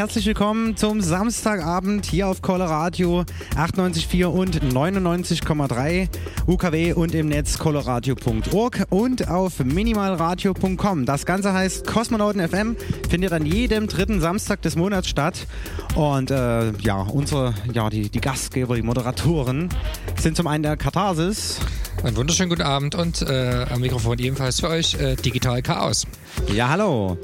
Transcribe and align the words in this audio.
herzlich 0.00 0.24
willkommen 0.24 0.78
zum 0.78 1.02
Samstagabend 1.02 2.06
hier 2.06 2.26
auf 2.26 2.40
Coloradio 2.40 3.26
98,4 3.54 4.24
und 4.24 4.58
99,3 4.62 6.08
UKW 6.46 6.94
und 6.94 7.14
im 7.14 7.28
Netz 7.28 7.58
coloradio.org 7.58 8.86
und 8.88 9.28
auf 9.28 9.62
minimalradio.com. 9.62 11.04
Das 11.04 11.26
Ganze 11.26 11.52
heißt 11.52 11.86
Kosmonauten 11.86 12.40
FM, 12.48 12.76
findet 13.10 13.34
an 13.34 13.44
jedem 13.44 13.88
dritten 13.88 14.22
Samstag 14.22 14.62
des 14.62 14.74
Monats 14.74 15.06
statt. 15.06 15.46
Und 15.94 16.30
äh, 16.30 16.72
ja, 16.78 17.02
unsere, 17.02 17.52
ja, 17.74 17.90
die, 17.90 18.08
die 18.08 18.22
Gastgeber, 18.22 18.76
die 18.76 18.82
Moderatoren 18.82 19.68
sind 20.16 20.34
zum 20.34 20.46
einen 20.46 20.62
der 20.62 20.78
Katharsis. 20.78 21.60
Einen 22.02 22.16
wunderschönen 22.16 22.48
guten 22.48 22.62
Abend 22.62 22.94
und 22.94 23.20
äh, 23.20 23.66
am 23.70 23.82
Mikrofon 23.82 24.18
ebenfalls 24.18 24.60
für 24.60 24.70
euch 24.70 24.94
äh, 24.94 25.16
Digital 25.16 25.60
Chaos. 25.60 26.06
Ja, 26.54 26.70
hallo. 26.70 27.18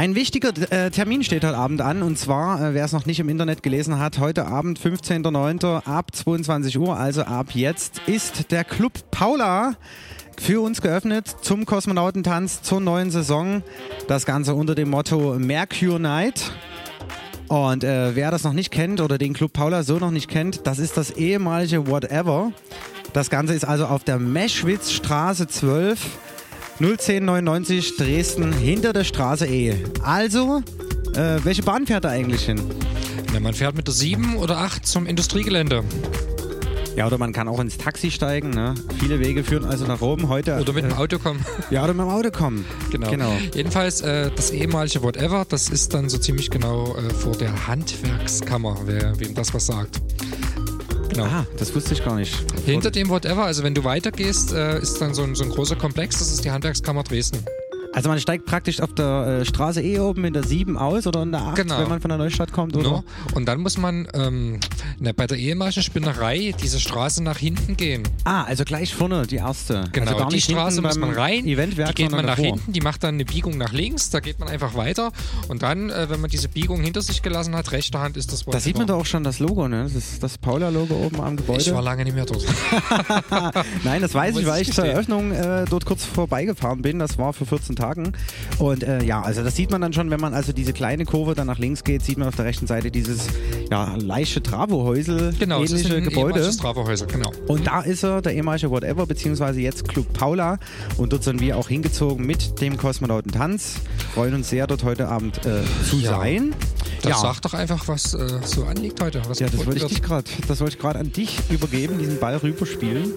Ein 0.00 0.14
wichtiger 0.14 0.48
äh, 0.72 0.90
Termin 0.90 1.22
steht 1.22 1.44
heute 1.44 1.58
Abend 1.58 1.82
an 1.82 2.02
und 2.02 2.18
zwar, 2.18 2.70
äh, 2.70 2.72
wer 2.72 2.86
es 2.86 2.92
noch 2.92 3.04
nicht 3.04 3.20
im 3.20 3.28
Internet 3.28 3.62
gelesen 3.62 3.98
hat, 3.98 4.18
heute 4.18 4.46
Abend 4.46 4.80
15.09. 4.80 5.84
ab 5.84 6.14
22 6.14 6.78
Uhr, 6.78 6.96
also 6.96 7.24
ab 7.24 7.48
jetzt, 7.52 8.00
ist 8.06 8.50
der 8.50 8.64
Club 8.64 8.94
Paula 9.10 9.74
für 10.40 10.62
uns 10.62 10.80
geöffnet 10.80 11.26
zum 11.42 11.66
Kosmonautentanz 11.66 12.62
zur 12.62 12.80
neuen 12.80 13.10
Saison. 13.10 13.62
Das 14.08 14.24
Ganze 14.24 14.54
unter 14.54 14.74
dem 14.74 14.88
Motto 14.88 15.38
Mercure 15.38 16.00
Night. 16.00 16.50
Und 17.48 17.84
äh, 17.84 18.16
wer 18.16 18.30
das 18.30 18.42
noch 18.42 18.54
nicht 18.54 18.70
kennt 18.70 19.02
oder 19.02 19.18
den 19.18 19.34
Club 19.34 19.52
Paula 19.52 19.82
so 19.82 19.98
noch 19.98 20.12
nicht 20.12 20.30
kennt, 20.30 20.66
das 20.66 20.78
ist 20.78 20.96
das 20.96 21.10
ehemalige 21.10 21.88
Whatever. 21.88 22.52
Das 23.12 23.28
Ganze 23.28 23.52
ist 23.52 23.66
also 23.66 23.84
auf 23.84 24.02
der 24.02 24.18
Meschwitzstraße 24.18 25.46
12 25.46 25.98
01099 26.80 27.98
Dresden 27.98 28.54
hinter 28.54 28.94
der 28.94 29.04
Straße 29.04 29.46
E. 29.46 29.76
Also, 30.02 30.62
äh, 31.14 31.38
welche 31.44 31.62
Bahn 31.62 31.86
fährt 31.86 32.06
er 32.06 32.12
eigentlich 32.12 32.46
hin? 32.46 32.58
Ja, 33.34 33.40
man 33.40 33.52
fährt 33.52 33.76
mit 33.76 33.86
der 33.86 33.92
7 33.92 34.36
oder 34.36 34.56
8 34.56 34.86
zum 34.86 35.04
Industriegelände. 35.04 35.84
Ja, 36.96 37.06
oder 37.06 37.18
man 37.18 37.34
kann 37.34 37.48
auch 37.48 37.60
ins 37.60 37.76
Taxi 37.76 38.10
steigen. 38.10 38.48
Ne? 38.48 38.74
Viele 38.98 39.20
Wege 39.20 39.44
führen 39.44 39.66
also 39.66 39.86
nach 39.86 40.00
oben 40.00 40.30
heute. 40.30 40.58
Oder 40.58 40.72
mit 40.72 40.84
dem 40.84 40.94
Auto 40.94 41.18
kommen. 41.18 41.44
Ja, 41.70 41.84
oder 41.84 41.92
mit 41.92 42.06
dem 42.06 42.10
Auto 42.10 42.30
kommen. 42.30 42.64
Genau. 42.90 43.10
genau. 43.10 43.32
Jedenfalls 43.54 44.00
äh, 44.00 44.30
das 44.34 44.50
ehemalige 44.50 45.02
Whatever, 45.02 45.44
das 45.46 45.68
ist 45.68 45.92
dann 45.92 46.08
so 46.08 46.16
ziemlich 46.16 46.50
genau 46.50 46.96
äh, 46.96 47.10
vor 47.12 47.32
der 47.32 47.68
Handwerkskammer, 47.68 48.76
wer, 48.86 49.20
wem 49.20 49.34
das 49.34 49.52
was 49.52 49.66
sagt. 49.66 50.00
Genau. 51.10 51.24
Ah, 51.24 51.46
das 51.58 51.74
wusste 51.74 51.94
ich 51.94 52.04
gar 52.04 52.14
nicht. 52.14 52.34
Hinter 52.64 52.90
dem 52.90 53.08
Whatever, 53.08 53.44
also 53.44 53.62
wenn 53.62 53.74
du 53.74 53.82
weitergehst, 53.84 54.52
äh, 54.52 54.78
ist 54.80 55.00
dann 55.00 55.12
so 55.12 55.22
ein, 55.22 55.34
so 55.34 55.44
ein 55.44 55.50
großer 55.50 55.76
Komplex, 55.76 56.18
das 56.18 56.32
ist 56.32 56.44
die 56.44 56.50
Handwerkskammer 56.50 57.02
Dresden. 57.02 57.44
Also 57.92 58.08
man 58.08 58.20
steigt 58.20 58.46
praktisch 58.46 58.80
auf 58.80 58.94
der 58.94 59.40
äh, 59.40 59.44
Straße 59.44 59.82
E 59.82 59.98
oben 59.98 60.24
in 60.24 60.32
der 60.32 60.44
7 60.44 60.78
aus 60.78 61.06
oder 61.08 61.22
in 61.22 61.32
der 61.32 61.42
8, 61.42 61.56
genau. 61.56 61.78
wenn 61.80 61.88
man 61.88 62.00
von 62.00 62.08
der 62.08 62.18
Neustadt 62.18 62.52
kommt, 62.52 62.76
oder? 62.76 62.90
No. 62.90 63.04
Und 63.34 63.46
dann 63.46 63.60
muss 63.60 63.78
man 63.78 64.06
ähm, 64.14 64.60
na, 65.00 65.10
bei 65.12 65.26
der 65.26 65.36
ehemaligen 65.38 65.82
Spinnerei 65.82 66.54
diese 66.62 66.78
Straße 66.78 67.22
nach 67.22 67.38
hinten 67.38 67.76
gehen. 67.76 68.04
Ah, 68.24 68.44
also 68.44 68.64
gleich 68.64 68.94
vorne 68.94 69.26
die 69.26 69.36
erste. 69.36 69.84
Genau, 69.92 70.12
also 70.12 70.28
die 70.28 70.40
Straße 70.40 70.82
muss 70.82 70.98
man 70.98 71.10
rein, 71.10 71.46
Eventwerk, 71.46 71.96
die 71.96 72.04
geht 72.04 72.12
man 72.12 72.26
nach 72.26 72.36
davor. 72.36 72.56
hinten, 72.56 72.72
die 72.72 72.80
macht 72.80 73.02
dann 73.02 73.14
eine 73.14 73.24
Biegung 73.24 73.58
nach 73.58 73.72
links, 73.72 74.10
da 74.10 74.20
geht 74.20 74.38
man 74.38 74.48
einfach 74.48 74.74
weiter 74.74 75.10
und 75.48 75.62
dann, 75.62 75.90
äh, 75.90 76.08
wenn 76.08 76.20
man 76.20 76.30
diese 76.30 76.48
Biegung 76.48 76.80
hinter 76.82 77.02
sich 77.02 77.22
gelassen 77.22 77.56
hat, 77.56 77.72
rechter 77.72 78.00
Hand 78.00 78.16
ist 78.16 78.32
das 78.32 78.46
Wort. 78.46 78.54
Da 78.54 78.60
sieht 78.60 78.78
man 78.78 78.86
doch 78.86 79.00
auch 79.00 79.06
schon 79.06 79.24
das 79.24 79.40
Logo, 79.40 79.66
ne? 79.66 79.82
Das 79.82 79.94
ist 79.94 80.22
das 80.22 80.38
Paula-Logo 80.38 80.94
oben 80.94 81.20
am 81.20 81.36
Gebäude. 81.36 81.62
Ich 81.62 81.74
war 81.74 81.82
lange 81.82 82.04
nicht 82.04 82.14
mehr 82.14 82.26
dort. 82.26 82.44
Nein, 83.84 84.00
das 84.00 84.14
weiß 84.14 84.36
ich, 84.36 84.46
weil 84.46 84.62
ich 84.62 84.72
zur 84.72 84.84
Eröffnung 84.84 85.32
äh, 85.32 85.64
dort 85.68 85.84
kurz 85.84 86.04
vorbeigefahren 86.04 86.82
bin. 86.82 87.00
Das 87.00 87.18
war 87.18 87.32
vor 87.32 87.46
14 87.48 87.79
Tagen. 87.80 88.12
Und 88.58 88.82
äh, 88.82 89.02
ja, 89.02 89.22
also 89.22 89.42
das 89.42 89.56
sieht 89.56 89.70
man 89.70 89.80
dann 89.80 89.92
schon, 89.92 90.10
wenn 90.10 90.20
man 90.20 90.34
also 90.34 90.52
diese 90.52 90.72
kleine 90.72 91.04
Kurve 91.04 91.34
dann 91.34 91.46
nach 91.46 91.58
links 91.58 91.84
geht, 91.84 92.02
sieht 92.02 92.18
man 92.18 92.28
auf 92.28 92.36
der 92.36 92.44
rechten 92.44 92.66
Seite 92.66 92.90
dieses 92.90 93.28
ja, 93.70 93.96
leichte 93.96 94.42
Travohäusel 94.42 95.34
genau, 95.38 95.62
ähnliche 95.62 96.00
Gebäude. 96.02 96.50
Travohäusel, 96.56 97.06
genau. 97.06 97.32
Und 97.46 97.66
da 97.66 97.80
ist 97.80 98.02
er, 98.02 98.22
der 98.22 98.34
ehemalige 98.34 98.70
Whatever, 98.70 99.06
beziehungsweise 99.06 99.60
jetzt 99.60 99.88
Club 99.88 100.12
Paula. 100.12 100.58
Und 100.96 101.12
dort 101.12 101.24
sind 101.24 101.40
wir 101.40 101.56
auch 101.56 101.68
hingezogen 101.68 102.26
mit 102.26 102.60
dem 102.60 102.76
Kosmonautentanz. 102.76 103.76
Freuen 104.14 104.34
uns 104.34 104.50
sehr, 104.50 104.66
dort 104.66 104.84
heute 104.84 105.08
Abend 105.08 105.38
äh, 105.46 105.62
zu 105.88 105.96
ja. 105.96 106.10
sein. 106.10 106.54
Das 107.02 107.12
ja. 107.12 107.18
sagt 107.18 107.44
doch 107.44 107.54
einfach, 107.54 107.88
was 107.88 108.14
äh, 108.14 108.40
so 108.44 108.64
anliegt 108.64 109.00
heute. 109.00 109.22
ja, 109.38 109.48
das 109.48 109.66
wollte 109.66 109.86
ich 109.86 110.02
gerade, 110.02 110.30
das 110.46 110.60
wollte 110.60 110.74
ich 110.74 110.80
gerade 110.80 110.98
an 110.98 111.12
dich 111.12 111.38
übergeben, 111.50 111.98
diesen 111.98 112.18
Ball 112.18 112.36
rüberspielen. 112.36 113.12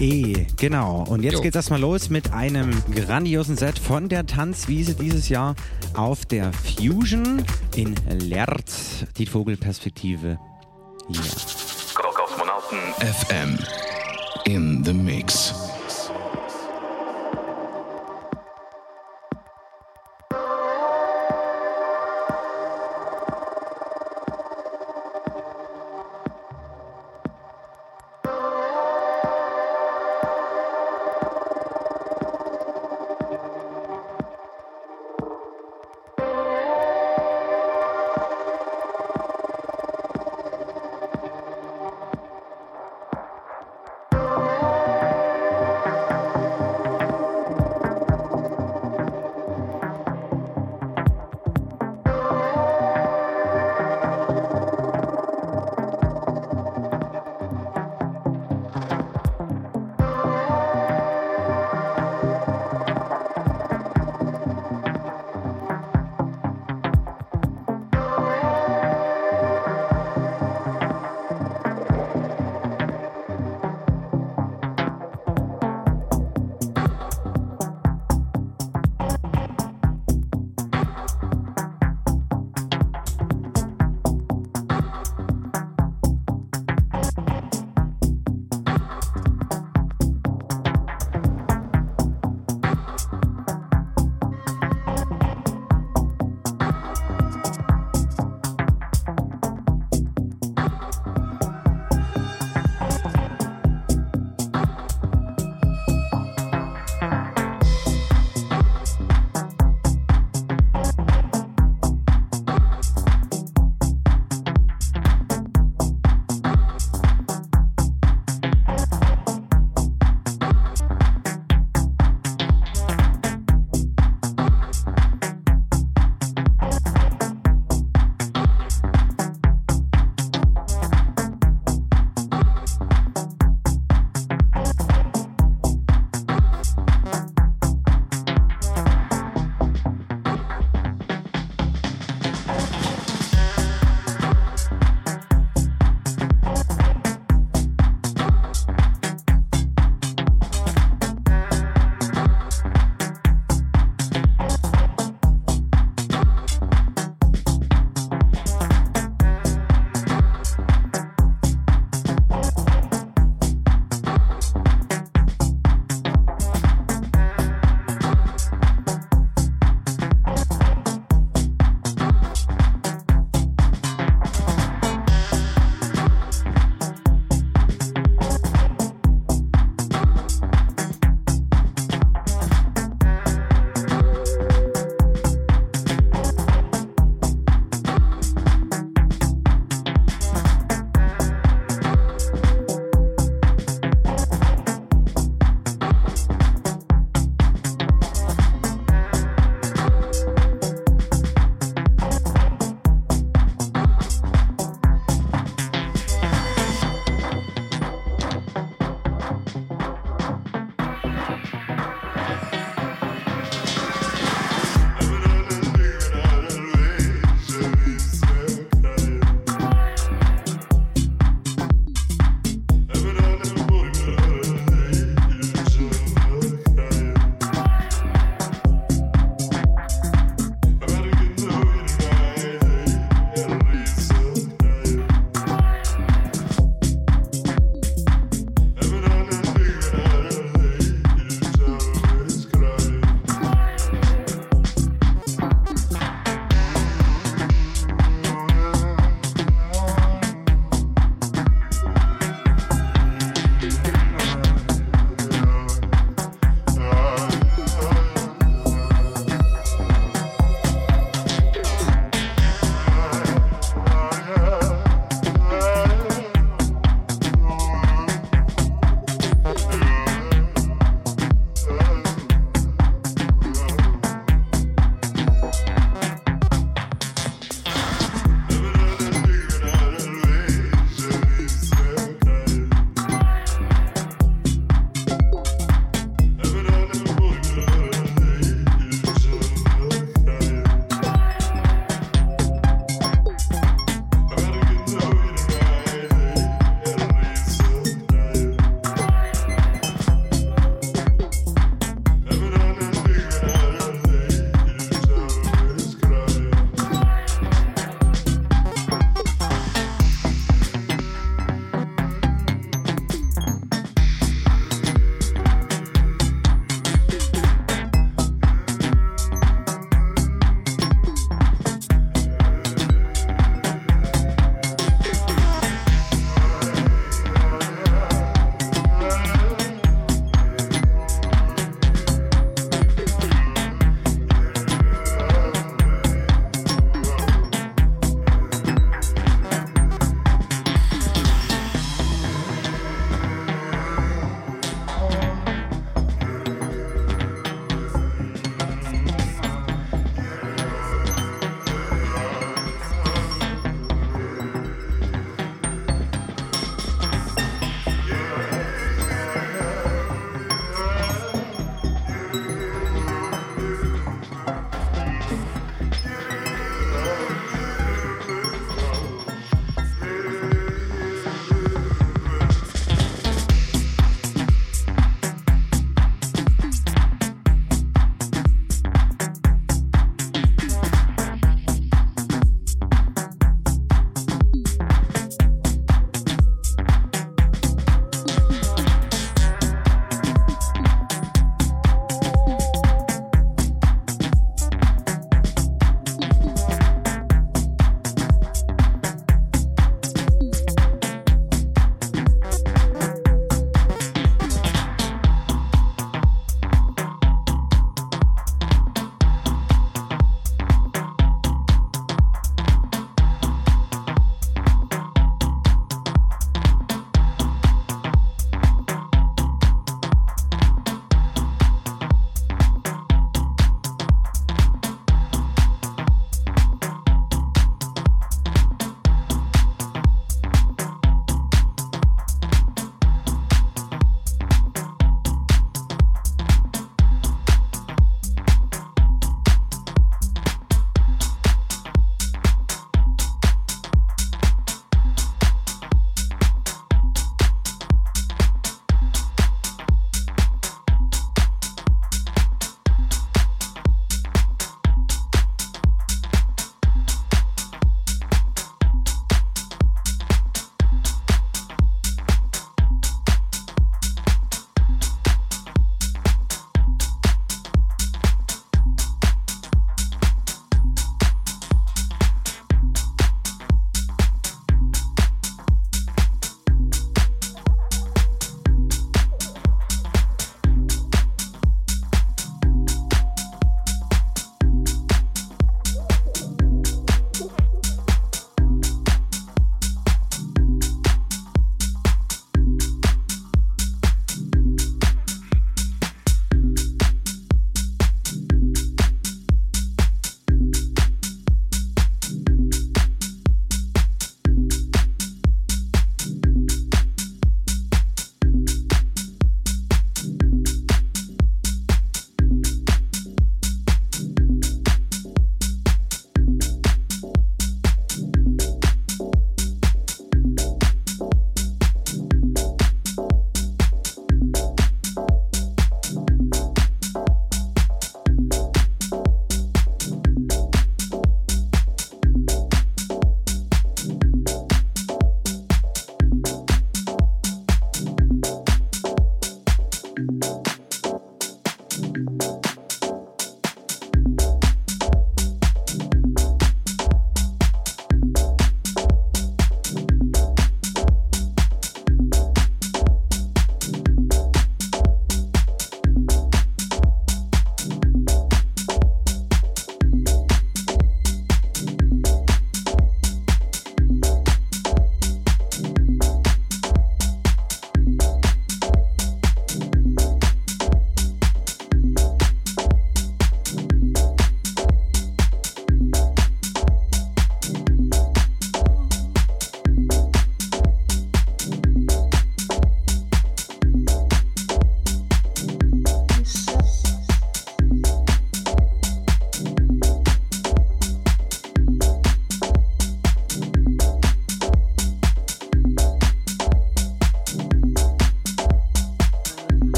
E. 0.00 0.46
Genau. 0.56 1.04
Und 1.08 1.22
jetzt 1.22 1.34
jo. 1.34 1.40
geht's 1.42 1.54
erstmal 1.54 1.80
los 1.80 2.10
mit 2.10 2.32
einem 2.32 2.70
grandiosen 2.92 3.56
Set 3.56 3.78
von 3.78 4.08
der 4.08 4.26
Tanzwiese 4.26 4.94
dieses 4.94 5.28
Jahr 5.28 5.54
auf 5.94 6.26
der 6.26 6.52
Fusion 6.52 7.44
in 7.76 7.94
Lerz. 8.18 9.04
Die 9.18 9.26
Vogelperspektive 9.26 10.38
hier. 11.08 11.32
Kosmonauten 12.14 12.94
FM 13.00 13.58
in 14.44 14.82
the 14.84 14.92
Mix. 14.92 15.71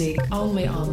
Music 0.00 0.16
only 0.30 0.64
on 0.64 0.87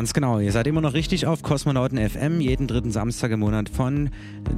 Ganz 0.00 0.14
genau. 0.14 0.38
Ihr 0.38 0.50
seid 0.50 0.66
immer 0.66 0.80
noch 0.80 0.94
richtig 0.94 1.26
auf 1.26 1.42
Kosmonauten 1.42 1.98
FM, 1.98 2.40
jeden 2.40 2.66
dritten 2.66 2.90
Samstag 2.90 3.32
im 3.32 3.40
Monat 3.40 3.68
von 3.68 4.08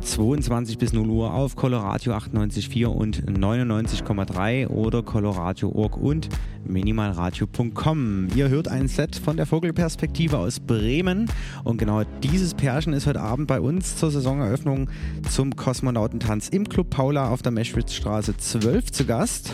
22 0.00 0.78
bis 0.78 0.92
0 0.92 1.08
Uhr 1.08 1.34
auf 1.34 1.56
Coloradio 1.56 2.12
98.4 2.12 2.86
und 2.86 3.24
99,3 3.28 4.68
oder 4.68 5.02
Coloradio.org 5.02 5.96
und 5.96 6.28
minimalradio.com. 6.64 8.28
Ihr 8.36 8.50
hört 8.50 8.68
ein 8.68 8.86
Set 8.86 9.16
von 9.16 9.36
der 9.36 9.46
Vogelperspektive 9.46 10.38
aus 10.38 10.60
Bremen 10.60 11.28
und 11.64 11.78
genau 11.78 12.04
dieses 12.22 12.54
Pärchen 12.54 12.92
ist 12.92 13.08
heute 13.08 13.20
Abend 13.20 13.48
bei 13.48 13.60
uns 13.60 13.96
zur 13.96 14.12
Saisoneröffnung 14.12 14.90
zum 15.28 15.56
Kosmonautentanz 15.56 16.50
im 16.50 16.68
Club 16.68 16.90
Paula 16.90 17.30
auf 17.30 17.42
der 17.42 17.50
Meschwitzstraße 17.50 18.36
12 18.36 18.92
zu 18.92 19.06
Gast. 19.06 19.51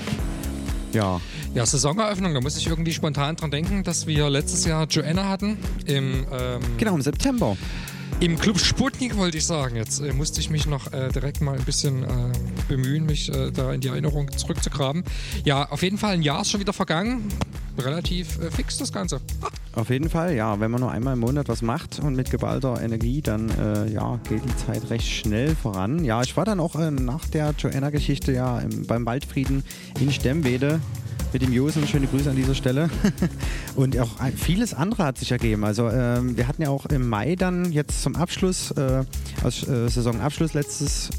Ja. 0.93 1.21
Ja, 1.55 1.67
Saisoneröffnung, 1.67 2.35
da 2.35 2.41
muss 2.41 2.57
ich 2.57 2.67
irgendwie 2.67 2.93
spontan 2.93 3.37
dran 3.37 3.51
denken, 3.51 3.83
dass 3.83 4.07
wir 4.07 4.31
letztes 4.31 4.65
Jahr 4.65 4.87
Joanna 4.87 5.29
hatten. 5.29 5.59
Im, 5.87 6.27
ähm, 6.33 6.61
genau, 6.79 6.95
im 6.95 7.03
September. 7.03 7.57
Im 8.21 8.37
Club 8.37 8.59
Sputnik 8.59 9.17
wollte 9.17 9.39
ich 9.39 9.47
sagen. 9.47 9.77
Jetzt 9.77 10.01
äh, 10.01 10.13
musste 10.13 10.41
ich 10.41 10.51
mich 10.51 10.67
noch 10.67 10.93
äh, 10.93 11.09
direkt 11.11 11.41
mal 11.41 11.57
ein 11.57 11.65
bisschen 11.65 12.03
äh, 12.03 12.07
bemühen, 12.67 13.07
mich 13.07 13.33
äh, 13.33 13.53
da 13.53 13.73
in 13.73 13.81
die 13.81 13.87
Erinnerung 13.87 14.37
zurückzugraben. 14.37 15.05
Ja, 15.45 15.69
auf 15.71 15.85
jeden 15.85 15.99
Fall 15.99 16.15
ein 16.15 16.23
Jahr 16.23 16.41
ist 16.41 16.51
schon 16.51 16.59
wieder 16.59 16.73
vergangen. 16.73 17.29
Relativ 17.79 18.41
äh, 18.41 18.51
fix 18.51 18.77
das 18.77 18.93
Ganze. 18.93 19.21
Auf 19.73 19.91
jeden 19.91 20.11
Fall, 20.11 20.35
ja. 20.35 20.59
Wenn 20.59 20.73
man 20.73 20.81
nur 20.81 20.91
einmal 20.91 21.15
im 21.15 21.21
Monat 21.21 21.49
was 21.49 21.63
macht 21.63 22.01
und 22.01 22.17
mit 22.17 22.29
geballter 22.33 22.83
Energie, 22.83 23.23
dann 23.23 23.51
äh, 23.51 23.89
ja, 23.93 24.19
geht 24.29 24.43
die 24.45 24.57
Zeit 24.57 24.91
recht 24.91 25.07
schnell 25.07 25.55
voran. 25.55 26.05
Ja, 26.05 26.21
ich 26.21 26.37
war 26.37 26.45
dann 26.45 26.59
auch 26.59 26.75
nach 26.75 27.25
der 27.29 27.55
Joanna-Geschichte 27.57 28.33
ja 28.33 28.59
im, 28.59 28.85
beim 28.85 29.07
Waldfrieden 29.07 29.63
in 30.01 30.11
Stemmwede 30.11 30.81
mit 31.33 31.43
dem 31.43 31.53
Josen. 31.53 31.87
Schöne 31.87 32.07
Grüße 32.07 32.31
an 32.31 32.37
dieser 32.37 32.55
Stelle. 32.55 32.91
Und 33.77 33.99
auch 33.99 34.11
vieles 34.37 34.75
andere 34.75 35.05
hat 35.05 35.19
sich 35.19 35.31
ergeben. 35.31 35.65
Also 35.65 35.89
ähm, 35.89 36.37
wir 36.37 36.49
hatten 36.49 36.63
ja 36.63 36.71
auch 36.71 36.87
im 36.87 37.09
Mai 37.09 37.37
dann 37.37 37.73
jetzt 37.73 38.03
zum 38.03 38.17
Abschluss, 38.17 38.71
äh, 38.73 39.05
als 39.43 39.67
äh, 39.67 39.89
Saisonabschluss 39.89 40.55
letztes, 40.55 41.11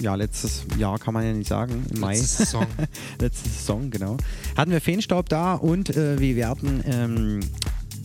ja 0.00 0.14
letztes 0.14 0.64
Jahr 0.78 0.98
kann 0.98 1.14
man 1.14 1.24
ja 1.24 1.32
nicht 1.32 1.48
sagen, 1.48 1.84
im 1.92 2.00
Mai. 2.00 2.14
Letzte 2.14 2.44
Saison. 2.44 2.66
Letzte 3.20 3.48
Saison, 3.48 3.90
genau. 3.90 4.16
Hatten 4.56 4.70
wir 4.70 4.80
Feenstaub 4.80 5.28
da 5.28 5.54
und 5.54 5.96
äh, 5.96 6.18
wir 6.18 6.36
werden 6.36 6.82
ähm, 6.86 7.40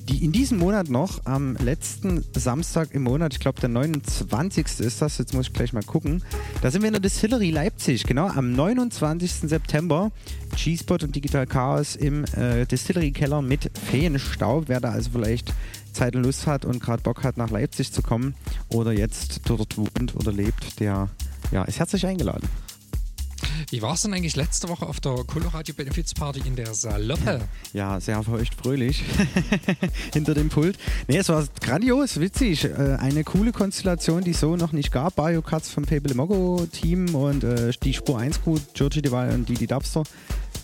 die 0.09 0.25
in 0.25 0.31
diesem 0.31 0.57
Monat 0.57 0.89
noch, 0.89 1.25
am 1.25 1.55
letzten 1.57 2.25
Samstag 2.35 2.93
im 2.93 3.03
Monat, 3.03 3.33
ich 3.33 3.39
glaube 3.39 3.59
der 3.61 3.69
29. 3.69 4.79
ist 4.79 5.01
das, 5.01 5.17
jetzt 5.19 5.33
muss 5.33 5.47
ich 5.47 5.53
gleich 5.53 5.71
mal 5.71 5.83
gucken, 5.83 6.23
da 6.61 6.71
sind 6.71 6.81
wir 6.81 6.87
in 6.87 6.93
der 6.93 7.01
Distillery 7.01 7.51
Leipzig, 7.51 8.03
genau, 8.03 8.27
am 8.27 8.53
29. 8.53 9.49
September, 9.49 10.11
G-Spot 10.55 10.97
und 11.03 11.15
Digital 11.15 11.45
Chaos 11.45 11.95
im 11.95 12.25
äh, 12.35 12.65
Distillery 12.65 13.11
Keller 13.11 13.41
mit 13.41 13.69
Feenstaub. 13.77 14.65
Wer 14.67 14.79
da 14.79 14.91
also 14.91 15.11
vielleicht 15.11 15.53
Zeit 15.93 16.15
und 16.15 16.23
Lust 16.23 16.47
hat 16.47 16.65
und 16.65 16.81
gerade 16.81 17.03
Bock 17.03 17.23
hat, 17.23 17.37
nach 17.37 17.51
Leipzig 17.51 17.91
zu 17.91 18.01
kommen 18.01 18.33
oder 18.69 18.91
jetzt 18.91 19.41
dort 19.45 19.77
wohnt 19.77 20.15
oder 20.15 20.31
lebt, 20.31 20.79
der 20.79 21.09
ja, 21.51 21.63
ist 21.63 21.79
herzlich 21.79 22.05
eingeladen. 22.05 22.47
Wie 23.69 23.81
war 23.81 23.93
es 23.93 24.01
denn 24.01 24.13
eigentlich 24.13 24.35
letzte 24.35 24.69
Woche 24.69 24.87
auf 24.87 24.99
der 24.99 25.15
Coloradio 25.25 25.75
Benefits 25.75 26.13
Party 26.13 26.41
in 26.45 26.55
der 26.55 26.73
Saloppe? 26.73 27.41
Ja, 27.73 27.99
sehr 27.99 28.21
feucht 28.23 28.55
fröhlich 28.55 29.03
hinter 30.13 30.33
dem 30.33 30.49
Pult. 30.49 30.77
Nee, 31.07 31.17
es 31.17 31.29
war 31.29 31.45
grandios, 31.61 32.19
witzig. 32.19 32.65
Äh, 32.65 32.97
eine 32.99 33.23
coole 33.23 33.51
Konstellation, 33.51 34.23
die 34.23 34.31
es 34.31 34.39
so 34.39 34.55
noch 34.55 34.71
nicht 34.71 34.91
gab. 34.91 35.15
Katz 35.45 35.69
vom 35.69 35.85
Paper 35.85 36.13
Mogo 36.15 36.65
Team 36.71 37.13
und 37.13 37.43
äh, 37.43 37.71
die 37.83 37.93
Spur 37.93 38.19
1 38.19 38.41
Crew, 38.41 38.57
Georgie 38.73 39.01
Deval 39.01 39.31
und 39.31 39.49
Didi 39.49 39.67
Dubster. 39.67 40.03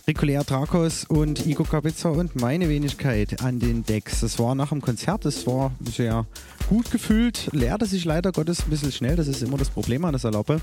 Ricolea 0.08 0.44
Drakos 0.44 1.04
und 1.06 1.48
Igor 1.48 1.68
Kabitzer 1.68 2.12
und 2.12 2.36
meine 2.36 2.70
Wenigkeit 2.70 3.42
an 3.42 3.60
den 3.60 3.84
Decks. 3.84 4.22
Das 4.22 4.38
war 4.38 4.54
nach 4.54 4.70
dem 4.70 4.82
Konzert, 4.82 5.26
das 5.26 5.48
war 5.48 5.72
sehr 5.84 6.28
gut 6.70 6.92
gefüllt, 6.92 7.50
leerte 7.54 7.88
sich 7.88 8.06
leider 8.06 8.32
Gottes 8.32 8.62
ein 8.62 8.70
bisschen 8.70 8.92
schnell, 8.92 9.16
das 9.16 9.28
ist 9.28 9.42
immer 9.42 9.58
das 9.58 9.70
Problem 9.72 10.06
an 10.06 10.12
der 10.12 10.20
Saloppe. 10.20 10.62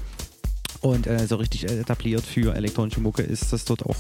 Und 0.82 1.06
äh, 1.06 1.26
so 1.26 1.36
richtig 1.36 1.64
etabliert 1.64 2.24
für 2.24 2.54
elektronische 2.54 3.00
Mucke 3.00 3.22
ist 3.22 3.52
das 3.52 3.64
dort 3.64 3.86
auch 3.86 3.96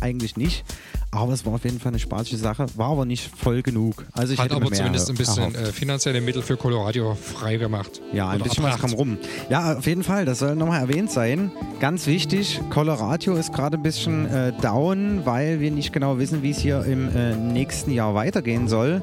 eigentlich 0.00 0.36
nicht. 0.36 0.64
Aber 1.10 1.32
es 1.32 1.46
war 1.46 1.54
auf 1.54 1.64
jeden 1.64 1.80
Fall 1.80 1.92
eine 1.92 1.98
spaßige 1.98 2.38
Sache, 2.38 2.66
war 2.74 2.90
aber 2.90 3.04
nicht 3.04 3.30
voll 3.34 3.62
genug. 3.62 4.04
Also 4.12 4.34
ich 4.34 4.38
Hat 4.38 4.52
aber 4.52 4.70
zumindest 4.70 5.08
ein 5.08 5.16
bisschen 5.16 5.54
äh, 5.54 5.72
finanzielle 5.72 6.20
Mittel 6.20 6.42
für 6.42 6.56
Colorado 6.56 7.14
frei 7.14 7.56
gemacht. 7.56 8.02
Ja, 8.12 8.28
ein 8.28 8.40
bisschen 8.40 8.64
was 8.64 8.78
kam 8.78 8.92
rum. 8.92 9.16
Ja, 9.48 9.78
auf 9.78 9.86
jeden 9.86 10.02
Fall, 10.02 10.24
das 10.24 10.40
soll 10.40 10.56
nochmal 10.56 10.80
erwähnt 10.80 11.10
sein. 11.10 11.52
Ganz 11.80 12.06
wichtig, 12.06 12.60
Colorado 12.70 13.34
ist 13.34 13.52
gerade 13.52 13.76
ein 13.76 13.82
bisschen 13.82 14.26
äh, 14.26 14.52
down, 14.60 15.22
weil 15.24 15.60
wir 15.60 15.70
nicht 15.70 15.92
genau 15.92 16.18
wissen, 16.18 16.42
wie 16.42 16.50
es 16.50 16.58
hier 16.58 16.84
im 16.84 17.14
äh, 17.16 17.34
nächsten 17.34 17.92
Jahr 17.92 18.14
weitergehen 18.14 18.68
soll. 18.68 19.02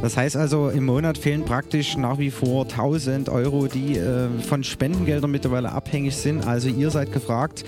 Das 0.00 0.16
heißt 0.16 0.36
also, 0.36 0.68
im 0.68 0.84
Monat 0.84 1.18
fehlen 1.18 1.44
praktisch 1.44 1.96
nach 1.96 2.18
wie 2.18 2.30
vor 2.30 2.64
1000 2.64 3.28
Euro, 3.30 3.66
die 3.66 3.96
äh, 3.96 4.28
von 4.46 4.62
Spendengeldern 4.62 5.30
mittlerweile 5.30 5.72
abhängig 5.72 6.14
sind. 6.16 6.46
Also 6.46 6.68
ihr 6.68 6.90
seid 6.90 7.12
gefragt. 7.12 7.64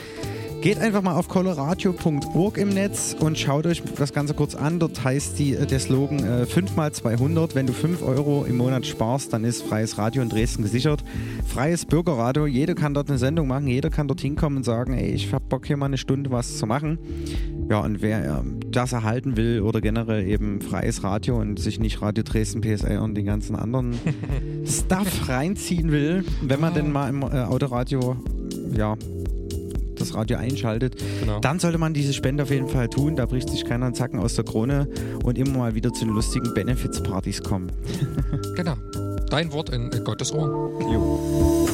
Geht 0.61 0.79
einfach 0.79 1.01
mal 1.01 1.15
auf 1.15 1.29
coloradio.org 1.29 2.59
im 2.59 2.69
Netz 2.69 3.17
und 3.19 3.39
schaut 3.39 3.65
euch 3.65 3.83
das 3.97 4.13
Ganze 4.13 4.35
kurz 4.35 4.55
an. 4.55 4.79
Dort 4.79 5.03
heißt 5.03 5.39
die, 5.39 5.55
äh, 5.55 5.65
der 5.65 5.81
Slogan 5.81 6.19
äh, 6.19 6.45
5x200. 6.45 7.55
Wenn 7.55 7.67
du 7.67 7.73
5 7.73 8.03
Euro 8.03 8.45
im 8.45 8.59
Monat 8.59 8.85
sparst, 8.85 9.33
dann 9.33 9.45
ist 9.45 9.63
freies 9.63 9.97
Radio 9.97 10.21
in 10.21 10.29
Dresden 10.29 10.63
gesichert. 10.63 11.03
Freies 11.47 11.87
Bürgerradio. 11.87 12.47
Jeder 12.47 12.75
kann 12.75 12.93
dort 12.93 13.09
eine 13.09 13.17
Sendung 13.17 13.49
machen. 13.49 13.69
Jeder 13.69 13.89
kann 13.89 14.07
dort 14.07 14.21
hinkommen 14.21 14.59
und 14.59 14.65
sagen, 14.65 14.93
ey, 14.93 15.11
ich 15.13 15.33
hab 15.33 15.49
Bock 15.49 15.65
hier 15.65 15.79
mal 15.79 15.87
eine 15.87 15.97
Stunde 15.97 16.31
was 16.31 16.59
zu 16.59 16.67
machen. 16.67 16.99
Ja, 17.71 17.79
und 17.79 18.03
wer 18.03 18.23
ähm, 18.23 18.61
das 18.71 18.93
erhalten 18.93 19.39
will 19.39 19.63
oder 19.63 19.81
generell 19.81 20.29
eben 20.29 20.61
freies 20.61 21.03
Radio 21.03 21.39
und 21.39 21.59
sich 21.59 21.81
nicht 21.81 22.03
Radio 22.03 22.23
Dresden, 22.23 22.61
PSA 22.61 23.01
und 23.01 23.15
den 23.15 23.25
ganzen 23.25 23.57
anderen 23.57 23.99
Stuff 24.67 25.27
reinziehen 25.27 25.91
will, 25.91 26.23
wenn 26.43 26.61
man 26.61 26.75
denn 26.75 26.93
mal 26.93 27.09
im 27.09 27.23
äh, 27.23 27.45
Autoradio 27.45 28.17
ja, 28.77 28.97
das 30.01 30.15
Radio 30.15 30.39
einschaltet, 30.39 30.97
genau. 31.21 31.41
dann 31.41 31.59
sollte 31.59 31.79
man 31.79 31.95
diese 31.95 32.13
Spende 32.13 32.43
auf 32.43 32.51
jeden 32.51 32.69
Fall 32.69 32.89
tun. 32.89 33.17
Da 33.17 33.27
bricht 33.27 33.51
sich 33.51 33.65
keiner 33.65 33.87
einen 33.87 33.95
Zacken 33.95 34.19
aus 34.19 34.35
der 34.35 34.45
Krone 34.45 34.89
und 35.25 35.39
immer 35.39 35.59
mal 35.59 35.75
wieder 35.75 35.93
zu 35.93 36.05
den 36.05 36.15
lustigen 36.15 36.53
Benefits-Partys 36.55 37.43
kommen. 37.43 37.71
genau. 38.57 38.77
Dein 39.31 39.53
Wort 39.53 39.71
in 39.71 39.91
Gottes 40.05 40.33
Ohr. 40.33 40.71
Jo. 40.93 41.69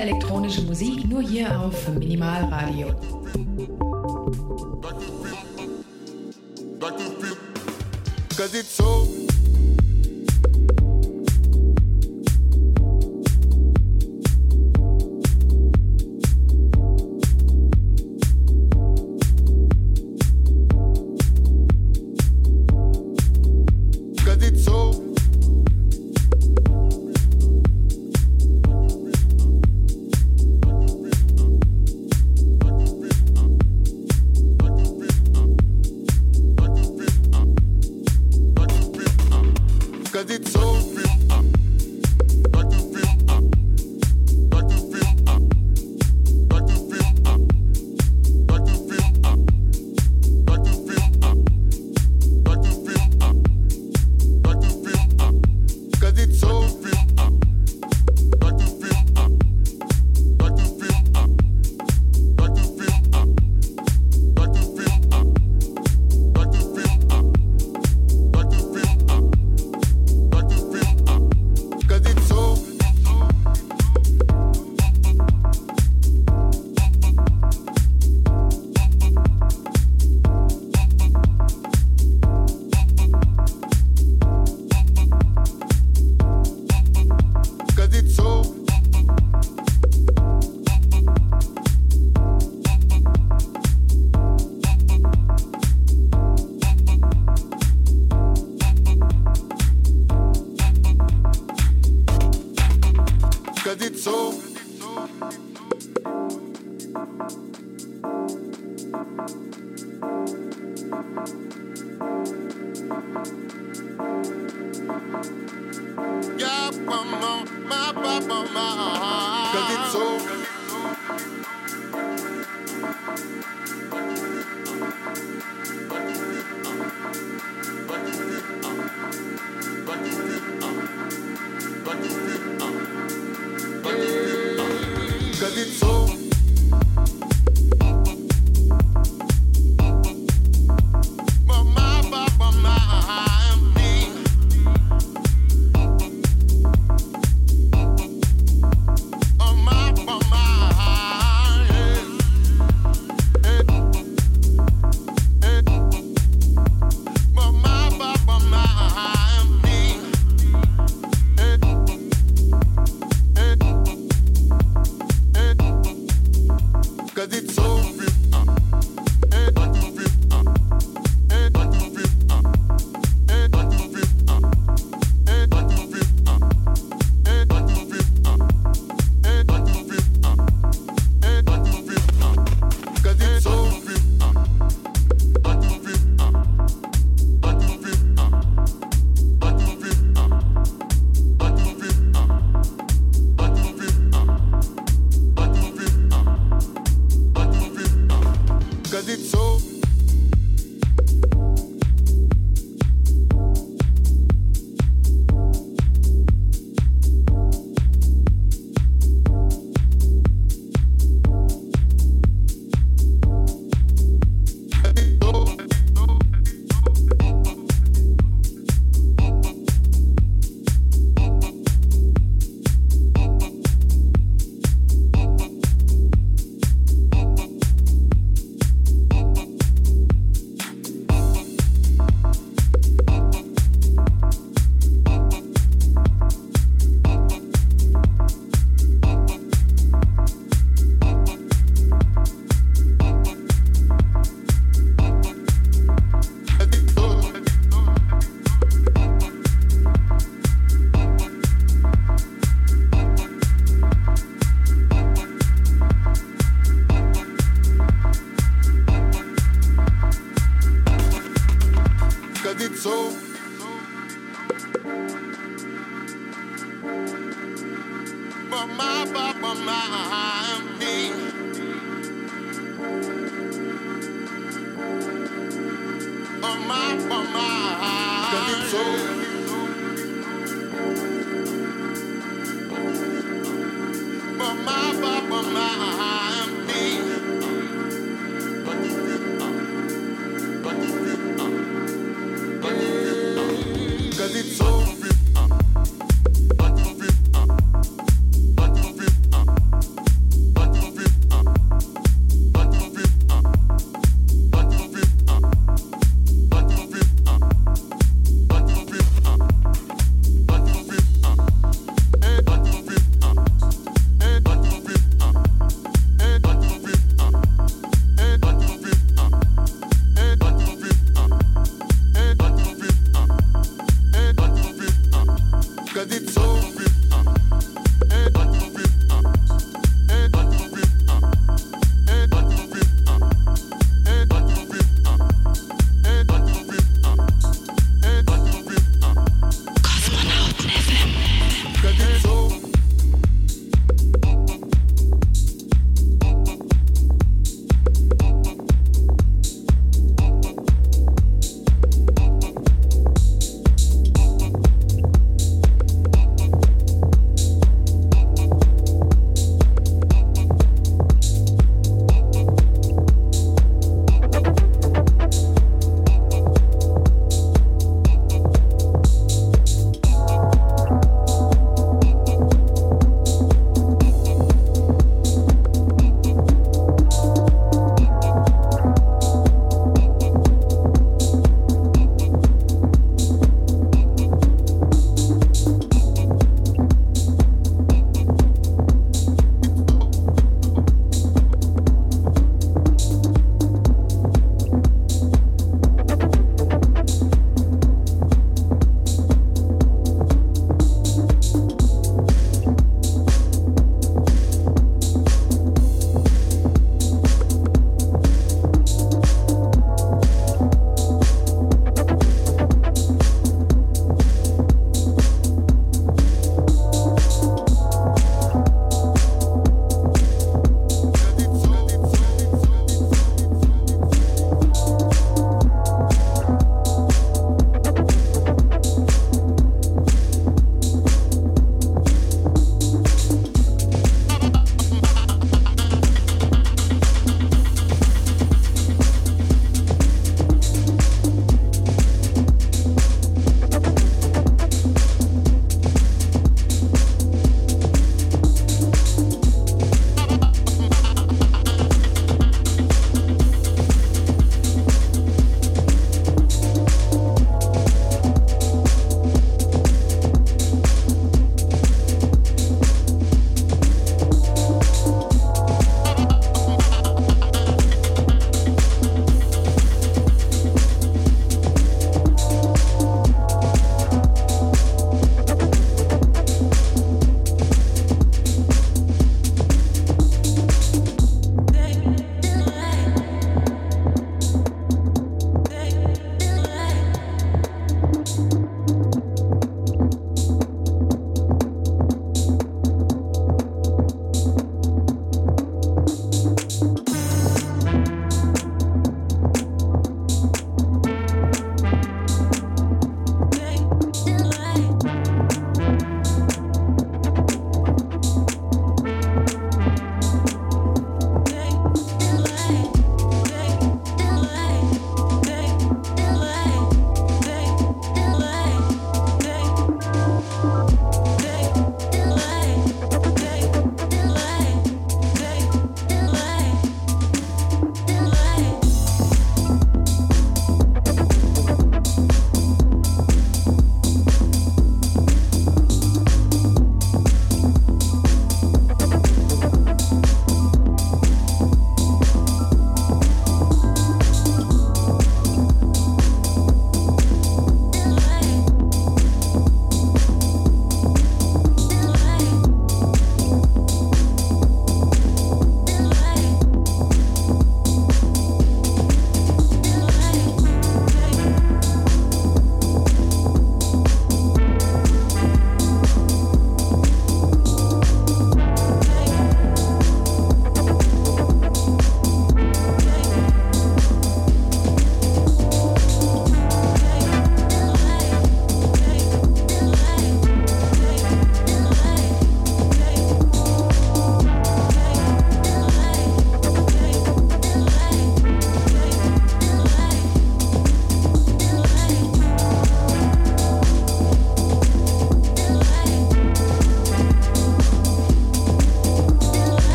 Elektronische 0.00 0.62
Musik 0.62 1.08
nur 1.08 1.22
hier 1.22 1.60
auf 1.60 1.88
Minimalradio. 1.88 2.91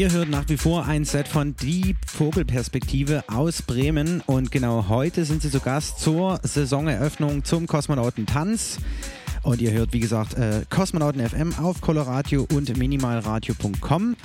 Ihr 0.00 0.12
hört 0.12 0.30
nach 0.30 0.48
wie 0.48 0.56
vor 0.56 0.86
ein 0.86 1.04
Set 1.04 1.28
von 1.28 1.54
Die 1.56 1.94
Vogelperspektive 2.06 3.22
aus 3.26 3.60
Bremen 3.60 4.22
und 4.24 4.50
genau 4.50 4.88
heute 4.88 5.26
sind 5.26 5.42
sie 5.42 5.50
zu 5.50 5.60
Gast 5.60 6.00
zur 6.00 6.40
Saisoneröffnung 6.42 7.44
zum 7.44 7.66
Kosmonautentanz. 7.66 8.78
Und 9.42 9.60
ihr 9.60 9.72
hört, 9.72 9.92
wie 9.92 10.00
gesagt, 10.00 10.38
äh, 10.38 10.62
Kosmonauten 10.70 11.20
FM 11.20 11.52
auf 11.58 11.82
Coloradio 11.82 12.46
und 12.50 12.74
minimalradio.com. 12.78 14.16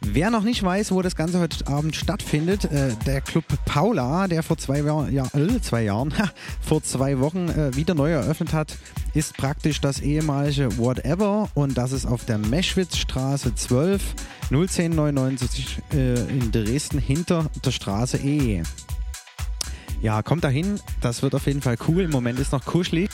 Wer 0.00 0.30
noch 0.30 0.42
nicht 0.42 0.64
weiß, 0.64 0.90
wo 0.90 1.00
das 1.00 1.14
Ganze 1.14 1.38
heute 1.38 1.64
Abend 1.68 1.94
stattfindet, 1.94 2.64
äh, 2.64 2.96
der 3.06 3.20
Club 3.20 3.44
Paula, 3.66 4.26
der 4.26 4.42
vor 4.42 4.58
zwei, 4.58 4.80
ja, 5.10 5.26
äh, 5.32 5.60
zwei 5.60 5.84
Jahren, 5.84 6.12
vor 6.60 6.82
zwei 6.82 7.20
Wochen 7.20 7.48
äh, 7.50 7.76
wieder 7.76 7.94
neu 7.94 8.10
eröffnet 8.10 8.52
hat, 8.52 8.76
ist 9.14 9.36
praktisch 9.36 9.80
das 9.80 10.00
ehemalige 10.00 10.76
Whatever 10.76 11.48
und 11.54 11.78
das 11.78 11.92
ist 11.92 12.06
auf 12.06 12.24
der 12.24 12.38
Meschwitzstraße 12.38 13.54
12 13.54 14.02
01099 14.50 15.78
äh, 15.92 16.14
in 16.28 16.52
Dresden 16.52 16.98
hinter 16.98 17.50
der 17.64 17.70
Straße 17.70 18.18
E. 18.18 18.62
Ja, 20.02 20.22
kommt 20.22 20.44
dahin, 20.44 20.78
das 21.00 21.22
wird 21.22 21.34
auf 21.34 21.46
jeden 21.46 21.62
Fall 21.62 21.76
cool. 21.88 22.02
Im 22.02 22.10
Moment 22.10 22.38
ist 22.38 22.52
noch 22.52 22.64
kuschelig. 22.64 23.10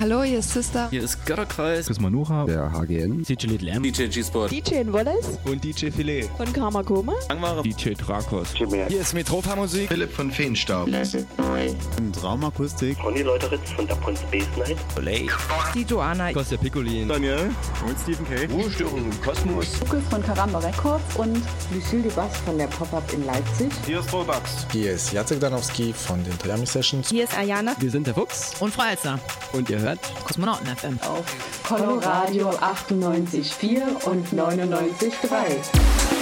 Hallo, 0.00 0.22
hier 0.22 0.38
ist 0.38 0.52
Sister. 0.52 0.88
Hier 0.90 1.02
ist 1.02 1.26
Götterkreis. 1.26 1.86
Chris 1.86 1.98
Manuha. 1.98 2.44
Der 2.44 2.70
HGN. 2.72 3.24
DJ 3.24 3.46
Little 3.48 3.68
M. 3.68 3.82
DJ 3.82 4.06
G-Sport. 4.06 4.52
DJ 4.52 4.84
Wallace. 4.92 5.40
Und 5.44 5.64
DJ 5.64 5.90
Filet. 5.90 6.30
Von 6.36 6.52
Karma 6.52 6.84
Koma. 6.84 7.14
Angmara. 7.28 7.62
DJ 7.62 7.94
Drakos. 7.94 8.54
Hier 8.54 9.00
ist 9.00 9.12
Metropa 9.12 9.56
Musik. 9.56 9.88
Philipp 9.88 10.12
von 10.12 10.30
Feenstaub. 10.30 10.86
Und 10.86 12.22
Raumakustik. 12.22 12.96
Conny 13.00 13.22
Leuteritz 13.22 13.72
von 13.72 13.88
Dub 13.88 13.98
Space 14.16 14.46
Night. 14.56 14.76
Olay. 14.96 15.28
Die 15.74 15.82
Joanna. 15.82 16.32
Kostja 16.32 16.58
Piccolin. 16.58 17.08
Daniel. 17.08 17.50
Und 17.84 17.98
Stephen 18.00 18.24
K. 18.24 18.46
Ruhestörung 18.54 18.98
im 18.98 19.20
Kosmos. 19.20 19.80
Lukas 19.80 20.04
von 20.10 20.22
Karamba 20.22 20.60
Records 20.60 21.16
und 21.16 21.42
Lucille 21.74 22.02
de 22.04 22.12
Bass 22.12 22.36
von 22.46 22.56
der 22.56 22.68
Pop-Up 22.68 23.12
in 23.12 23.26
Leipzig. 23.26 23.72
Hier 23.84 23.98
ist 23.98 24.10
Vollbugs. 24.10 24.64
Hier 24.70 24.92
ist 24.92 25.12
Jacek 25.12 25.40
Danowski 25.40 25.92
von 25.92 26.22
den 26.22 26.38
Triami 26.38 26.66
Sessions. 26.66 27.08
Hier 27.08 27.24
ist 27.24 27.36
Ayana. 27.36 27.74
Wir 27.80 27.90
sind 27.90 28.06
der 28.06 28.14
Fuchs. 28.14 28.52
Und 28.60 28.72
Freizer. 28.72 29.18
Und 29.52 29.68
ihr 29.68 29.80
hört 29.80 29.87
Kosmonauten 30.24 30.66
FM. 30.76 30.98
Auf 31.02 31.24
Coloradio 31.62 32.50
98,4 32.50 34.04
und 34.04 34.26
99,3. 34.28 36.17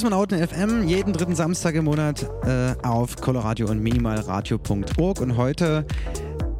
Kosmonauten 0.00 0.48
FM, 0.48 0.88
jeden 0.88 1.12
dritten 1.12 1.34
Samstag 1.34 1.74
im 1.74 1.84
Monat 1.84 2.22
äh, 2.46 2.74
auf 2.82 3.16
Coloradio 3.16 3.68
und 3.68 3.82
minimalradio.org. 3.82 5.20
Und 5.20 5.36
heute 5.36 5.84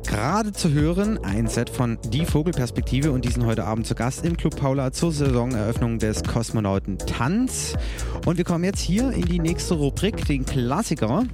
gerade 0.07 0.53
zu 0.53 0.71
hören 0.71 1.17
ein 1.25 1.47
Set 1.47 1.71
von 1.71 1.97
Die 2.09 2.27
Vogelperspektive 2.27 3.11
und 3.11 3.25
die 3.25 3.31
sind 3.31 3.47
heute 3.47 3.65
Abend 3.65 3.87
zu 3.87 3.95
Gast 3.95 4.27
im 4.27 4.37
Club 4.37 4.57
Paula 4.57 4.93
zur 4.93 5.11
Saisoneröffnung 5.11 5.99
des 5.99 6.23
Kosmonauten 6.23 6.99
Tanz. 6.99 7.77
Und 8.27 8.37
wir 8.37 8.45
kommen 8.45 8.65
jetzt 8.65 8.81
hier 8.81 9.11
in 9.11 9.25
die 9.25 9.39
nächste 9.39 9.73
Rubrik, 9.73 10.27
den 10.27 10.45
Klassiker. 10.45 11.25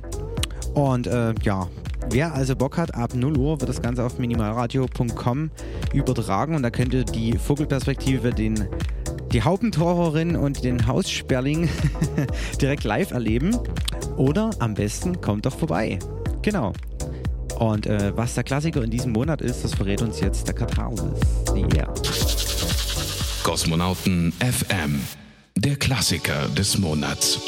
Und 0.74 1.08
äh, 1.08 1.34
ja, 1.42 1.66
Wer 2.10 2.34
also 2.34 2.54
Bock 2.54 2.78
hat, 2.78 2.94
ab 2.94 3.14
0 3.14 3.36
Uhr 3.36 3.60
wird 3.60 3.68
das 3.68 3.82
Ganze 3.82 4.04
auf 4.04 4.18
minimalradio.com 4.18 5.50
übertragen 5.92 6.54
und 6.54 6.62
da 6.62 6.70
könnt 6.70 6.94
ihr 6.94 7.04
die 7.04 7.36
Vogelperspektive, 7.36 8.30
den, 8.30 8.68
die 9.36 9.42
Hauptentorerin 9.42 10.34
und 10.34 10.64
den 10.64 10.86
Haussperling 10.86 11.68
direkt 12.62 12.84
live 12.84 13.10
erleben. 13.10 13.54
Oder 14.16 14.48
am 14.60 14.72
besten 14.72 15.20
kommt 15.20 15.44
doch 15.44 15.54
vorbei. 15.58 15.98
Genau. 16.40 16.72
Und 17.58 17.86
äh, 17.86 18.16
was 18.16 18.32
der 18.32 18.44
Klassiker 18.44 18.82
in 18.82 18.90
diesem 18.90 19.12
Monat 19.12 19.42
ist, 19.42 19.62
das 19.62 19.74
verrät 19.74 20.00
uns 20.00 20.20
jetzt 20.20 20.48
der 20.48 20.54
Katharsis. 20.54 21.20
Yeah. 21.54 21.92
Kosmonauten 23.42 24.32
FM, 24.40 25.02
der 25.54 25.76
Klassiker 25.76 26.48
des 26.48 26.78
Monats. 26.78 27.38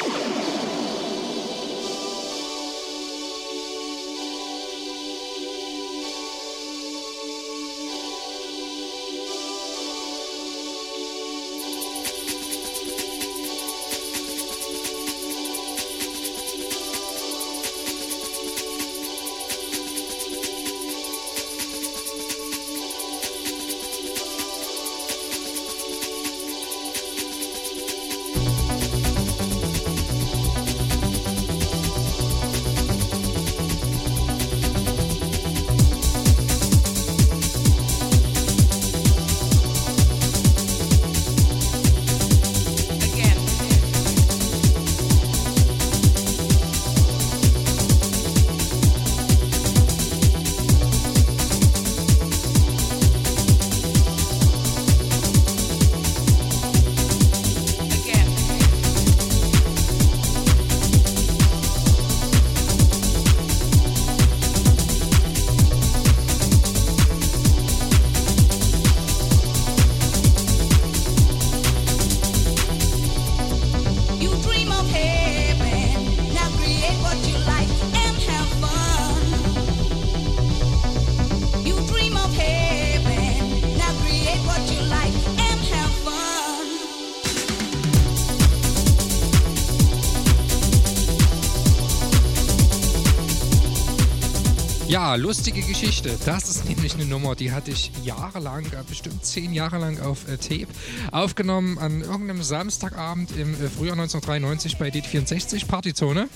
Lustige 95.15 95.61
Geschichte. 95.61 96.17
Das 96.25 96.49
ist 96.49 96.67
nämlich 96.67 96.95
eine 96.95 97.05
Nummer, 97.05 97.35
die 97.35 97.51
hatte 97.51 97.71
ich 97.71 97.91
jahrelang, 98.03 98.65
äh, 98.65 98.83
bestimmt 98.87 99.25
zehn 99.25 99.53
Jahre 99.53 99.77
lang 99.77 99.99
auf 99.99 100.27
äh, 100.27 100.37
Tape 100.37 100.67
aufgenommen 101.11 101.77
an 101.77 102.01
irgendeinem 102.01 102.43
Samstagabend 102.43 103.31
im 103.37 103.53
äh, 103.53 103.69
Frühjahr 103.69 103.93
1993 103.93 104.77
bei 104.77 104.89
DT64 104.89 105.67
Partyzone. 105.67 106.29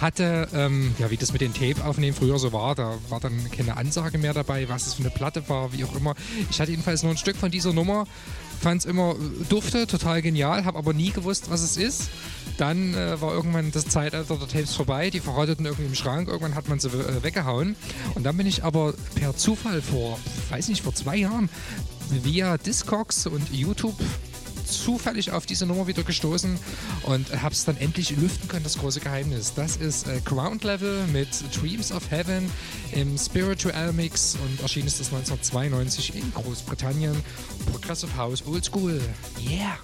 Hatte, 0.00 0.48
ähm, 0.52 0.94
ja, 0.98 1.10
wie 1.10 1.16
das 1.16 1.32
mit 1.32 1.40
den 1.40 1.54
Tape 1.54 1.82
aufnehmen 1.84 2.14
früher 2.14 2.38
so 2.38 2.52
war, 2.52 2.74
da 2.74 2.98
war 3.08 3.18
dann 3.18 3.50
keine 3.50 3.78
Ansage 3.78 4.18
mehr 4.18 4.34
dabei, 4.34 4.68
was 4.68 4.86
es 4.86 4.94
für 4.94 5.02
eine 5.02 5.10
Platte 5.10 5.48
war, 5.48 5.72
wie 5.72 5.84
auch 5.84 5.96
immer. 5.96 6.14
Ich 6.50 6.60
hatte 6.60 6.70
jedenfalls 6.70 7.02
nur 7.02 7.12
ein 7.12 7.18
Stück 7.18 7.36
von 7.36 7.50
dieser 7.50 7.72
Nummer, 7.72 8.06
fand 8.60 8.80
es 8.80 8.84
immer 8.84 9.16
dufte, 9.48 9.86
total 9.86 10.20
genial, 10.20 10.66
habe 10.66 10.76
aber 10.76 10.92
nie 10.92 11.12
gewusst, 11.12 11.50
was 11.50 11.62
es 11.62 11.76
ist. 11.78 12.10
Dann 12.58 12.94
äh, 12.94 13.20
war 13.20 13.32
irgendwann 13.32 13.70
das 13.70 13.86
Zeitalter 13.86 14.36
der 14.36 14.48
Tapes 14.48 14.74
vorbei, 14.74 15.10
die 15.10 15.20
verrotteten 15.20 15.66
irgendwie 15.66 15.86
im 15.86 15.94
Schrank, 15.94 16.28
irgendwann 16.28 16.54
hat 16.54 16.68
man 16.68 16.78
sie 16.78 16.88
äh, 16.88 17.22
weggehauen. 17.22 17.76
Und 18.14 18.24
dann 18.24 18.36
bin 18.36 18.46
ich 18.46 18.64
aber 18.64 18.94
per 19.14 19.36
Zufall 19.36 19.82
vor, 19.82 20.18
weiß 20.50 20.68
nicht, 20.68 20.82
vor 20.82 20.94
zwei 20.94 21.16
Jahren 21.16 21.50
via 22.10 22.56
Discogs 22.56 23.26
und 23.26 23.52
YouTube 23.52 23.96
zufällig 24.66 25.30
auf 25.32 25.46
diese 25.46 25.66
Nummer 25.66 25.86
wieder 25.86 26.02
gestoßen 26.02 26.58
und 27.04 27.42
habe 27.42 27.54
es 27.54 27.64
dann 27.64 27.76
endlich 27.76 28.10
lüften 28.16 28.48
können, 28.48 28.64
das 28.64 28.78
große 28.78 29.00
Geheimnis. 29.00 29.54
Das 29.54 29.76
ist 29.76 30.08
äh, 30.08 30.20
Ground 30.24 30.64
Level 30.64 31.06
mit 31.12 31.28
Dreams 31.54 31.92
of 31.92 32.10
Heaven 32.10 32.50
im 32.92 33.16
Spiritual 33.16 33.92
Mix 33.92 34.36
und 34.36 34.60
erschien 34.62 34.86
ist 34.86 35.00
das 35.00 35.12
1992 35.12 36.16
in 36.16 36.32
Großbritannien. 36.34 37.14
Progressive 37.70 38.16
House 38.16 38.44
Old 38.46 38.64
School. 38.64 39.00
Yeah! 39.40 39.78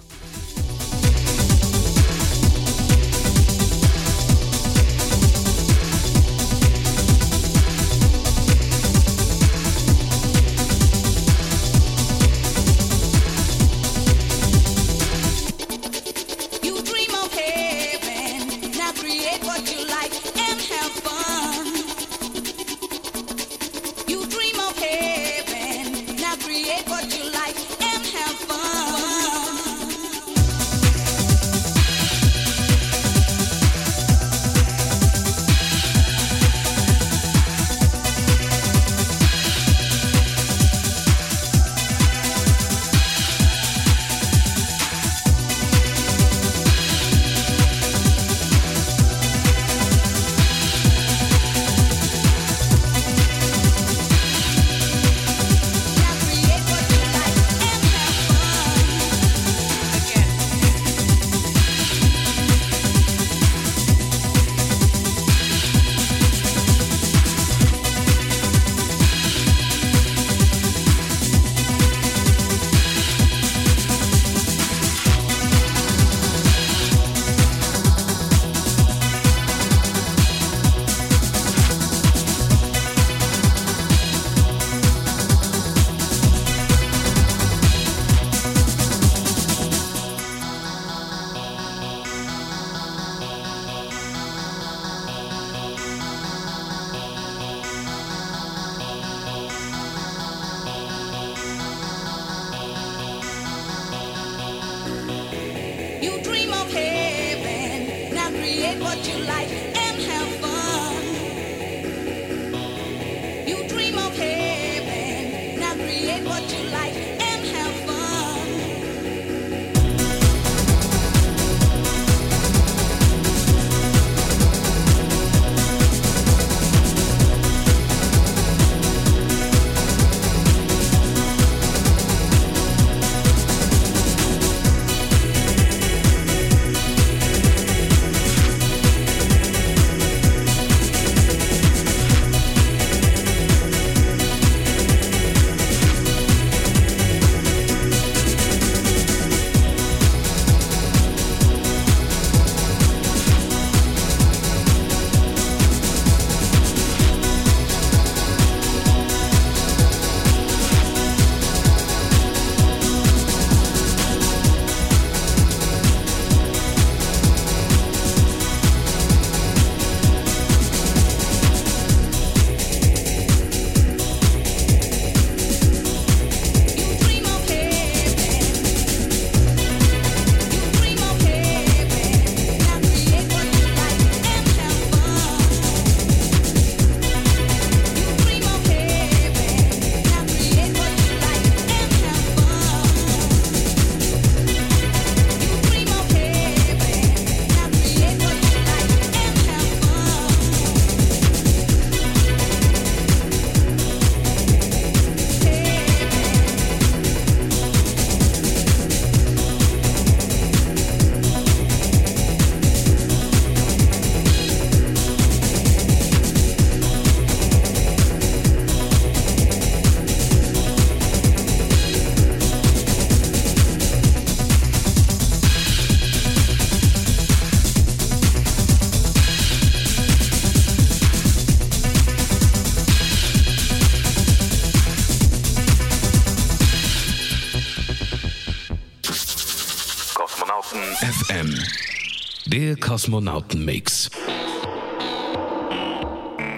Kosmonautenmix. 242.93 244.11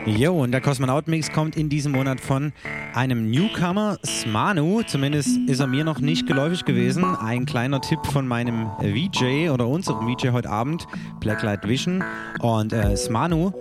Jo, 0.06 0.44
und 0.44 0.52
der 0.52 0.60
Kosmonautenmix 0.60 1.32
kommt 1.32 1.56
in 1.56 1.70
diesem 1.70 1.94
Monat 1.94 2.20
von 2.20 2.52
einem 2.94 3.32
Newcomer, 3.32 3.98
Smanu. 4.06 4.82
Zumindest 4.86 5.30
ist 5.48 5.62
er 5.62 5.68
mir 5.68 5.86
noch 5.86 6.02
nicht 6.02 6.28
geläufig 6.28 6.66
gewesen. 6.66 7.06
Ein 7.06 7.46
kleiner 7.46 7.80
Tipp 7.80 8.06
von 8.08 8.28
meinem 8.28 8.70
VJ 8.82 9.50
oder 9.50 9.66
unserem 9.66 10.14
VJ 10.14 10.32
heute 10.32 10.50
Abend, 10.50 10.86
Blacklight 11.22 11.66
Vision. 11.66 12.04
Und 12.42 12.74
äh, 12.74 12.98
Smanu 12.98 13.54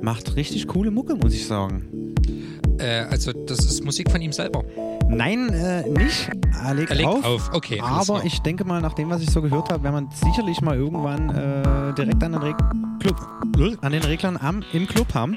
macht 0.00 0.36
richtig 0.36 0.68
coole 0.68 0.92
Mucke, 0.92 1.16
muss 1.16 1.34
ich 1.34 1.44
sagen. 1.44 2.14
Äh, 2.78 3.06
also, 3.10 3.32
das 3.32 3.64
ist 3.64 3.84
Musik 3.84 4.12
von 4.12 4.20
ihm 4.22 4.32
selber. 4.32 4.62
Nein, 5.10 5.48
äh, 5.50 5.88
nicht. 5.88 6.30
Er 6.64 6.74
legt, 6.74 6.90
er 6.90 6.96
legt 6.96 7.08
auf, 7.08 7.24
auf. 7.24 7.50
Okay, 7.52 7.80
aber 7.80 8.24
ich 8.24 8.40
denke 8.40 8.64
mal, 8.64 8.80
nach 8.80 8.92
dem, 8.92 9.10
was 9.10 9.22
ich 9.22 9.30
so 9.30 9.42
gehört 9.42 9.70
habe, 9.72 9.82
werden 9.82 10.08
wir 10.08 10.16
sicherlich 10.16 10.60
mal 10.60 10.76
irgendwann 10.76 11.30
äh, 11.30 11.94
direkt 11.94 12.22
an 12.22 12.32
den, 12.32 12.42
Reg 12.42 12.56
Club, 13.00 13.16
an 13.82 13.92
den 13.92 14.02
Reglern 14.02 14.36
am, 14.36 14.62
im 14.72 14.86
Club 14.86 15.14
haben. 15.14 15.36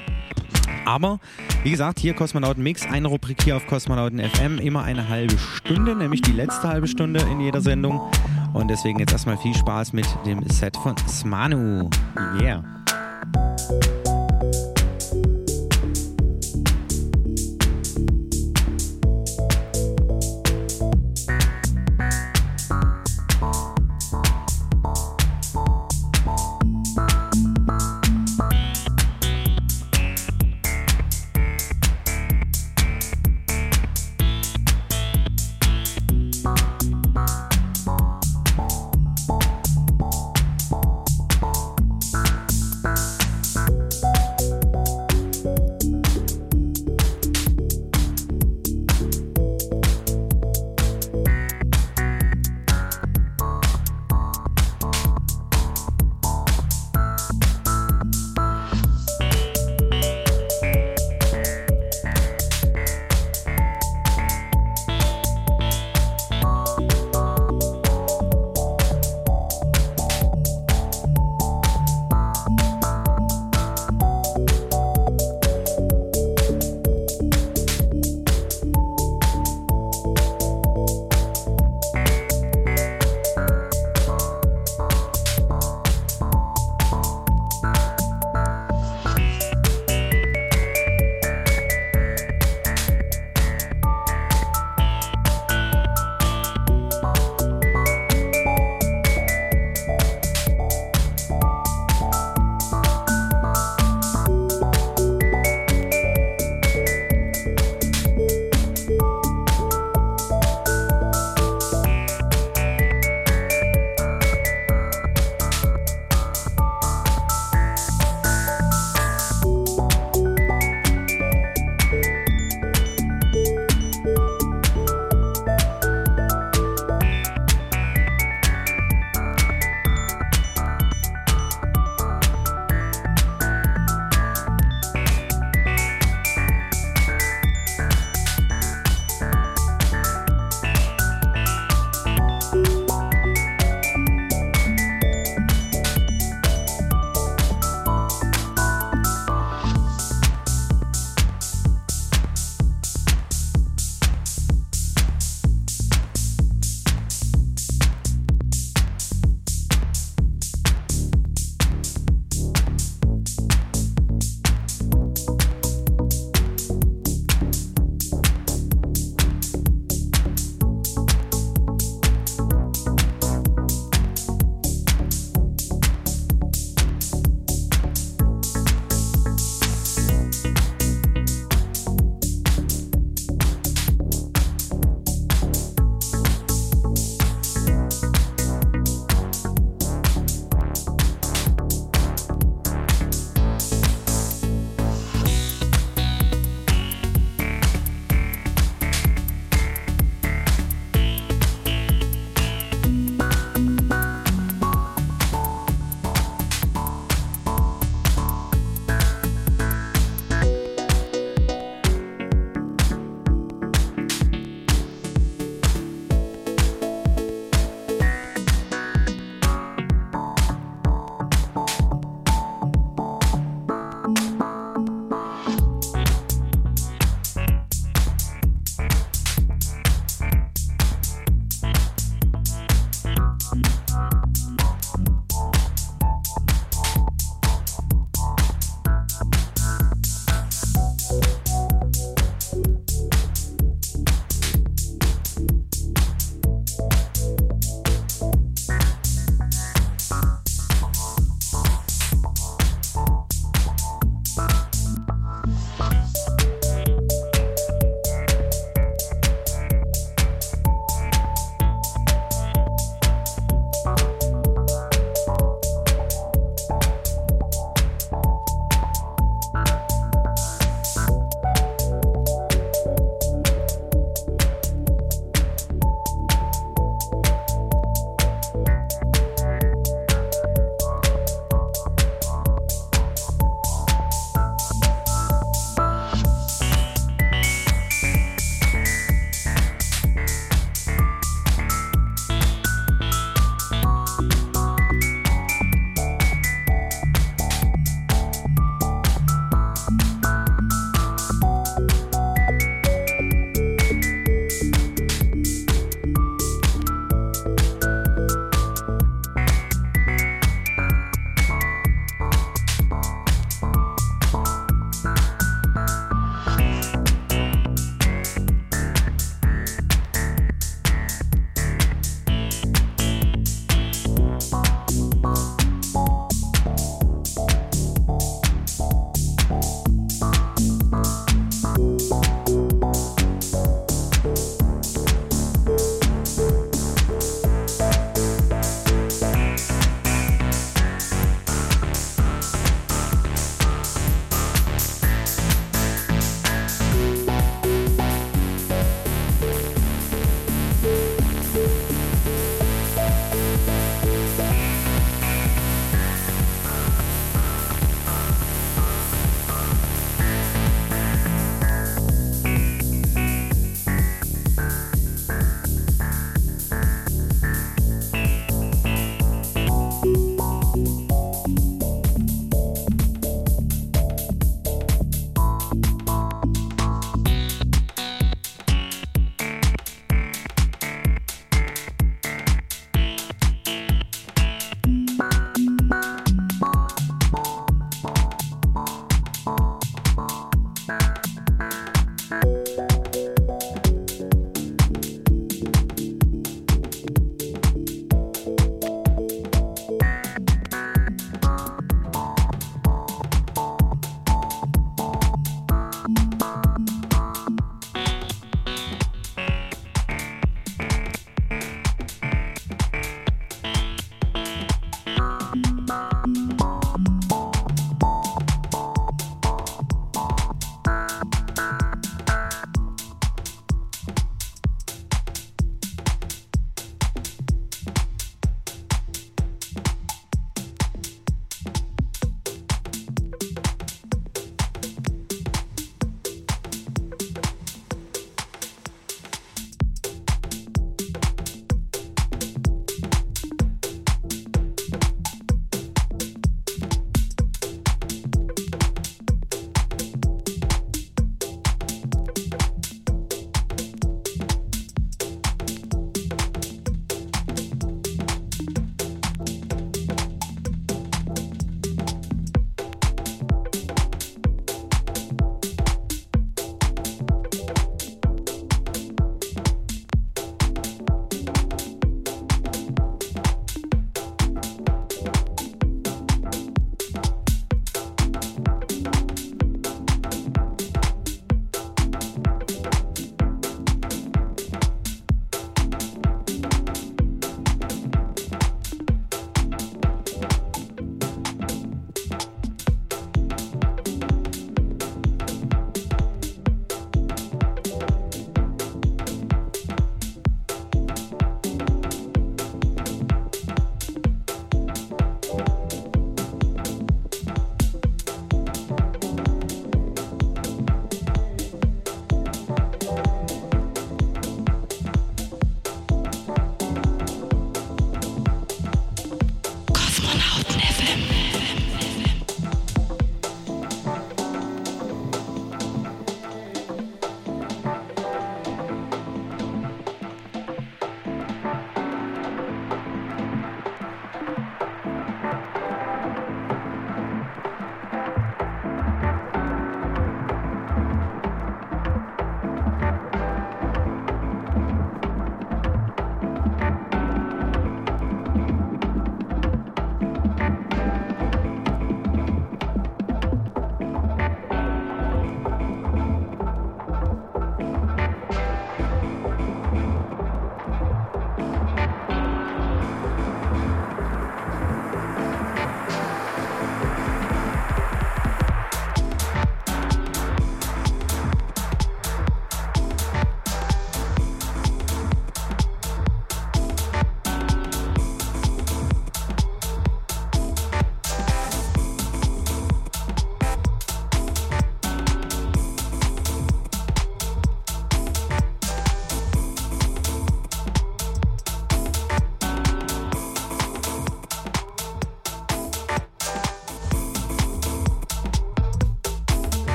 Aber 0.86 1.18
wie 1.62 1.70
gesagt, 1.70 1.98
hier 1.98 2.14
Kosmonauten 2.14 2.62
Mix, 2.62 2.86
eine 2.86 3.08
Rubrik 3.08 3.42
hier 3.42 3.56
auf 3.56 3.66
Kosmonauten 3.66 4.20
FM, 4.20 4.58
immer 4.58 4.82
eine 4.82 5.08
halbe 5.08 5.36
Stunde, 5.38 5.96
nämlich 5.96 6.22
die 6.22 6.32
letzte 6.32 6.68
halbe 6.68 6.86
Stunde 6.86 7.20
in 7.30 7.40
jeder 7.40 7.60
Sendung. 7.60 8.00
Und 8.52 8.68
deswegen 8.68 8.98
jetzt 8.98 9.12
erstmal 9.12 9.38
viel 9.38 9.54
Spaß 9.54 9.92
mit 9.92 10.06
dem 10.26 10.48
Set 10.48 10.76
von 10.76 10.96
Smanu. 11.08 11.90
Yeah. 12.40 12.62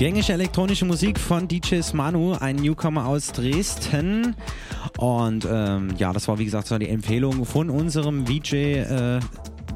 Gängige 0.00 0.32
elektronische 0.32 0.86
Musik 0.86 1.20
von 1.20 1.46
DJs 1.46 1.92
Manu, 1.92 2.32
ein 2.32 2.56
Newcomer 2.56 3.04
aus 3.04 3.32
Dresden. 3.32 4.34
Und 4.96 5.46
ähm, 5.46 5.94
ja, 5.98 6.14
das 6.14 6.26
war 6.26 6.38
wie 6.38 6.46
gesagt 6.46 6.68
so 6.68 6.78
die 6.78 6.88
Empfehlung 6.88 7.44
von 7.44 7.68
unserem 7.68 8.26
VJ 8.26 8.54
äh, 8.54 9.20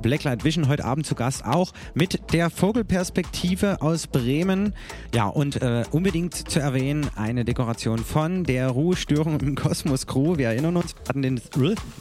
Blacklight 0.01 0.43
Vision 0.43 0.67
heute 0.69 0.87
Abend 0.87 1.05
zu 1.07 1.15
Gast 1.15 1.45
auch 1.45 1.73
mit 1.93 2.33
der 2.33 2.49
Vogelperspektive 2.49 3.83
aus 3.83 4.07
Bremen. 4.07 4.73
Ja, 5.15 5.28
und 5.28 5.62
äh, 5.62 5.85
unbedingt 5.93 6.35
zu 6.35 6.59
erwähnen, 6.59 7.09
eine 7.15 7.45
Dekoration 7.45 7.99
von 8.01 8.43
der 8.43 8.69
Ruhestörung 8.69 9.39
im 9.39 9.55
Kosmos 9.55 10.09
Crew. 10.09 10.39
Wir 10.39 10.49
erinnern 10.49 10.77
uns, 10.77 10.97
wir 10.97 11.09
hatten 11.09 11.23
den, 11.23 11.41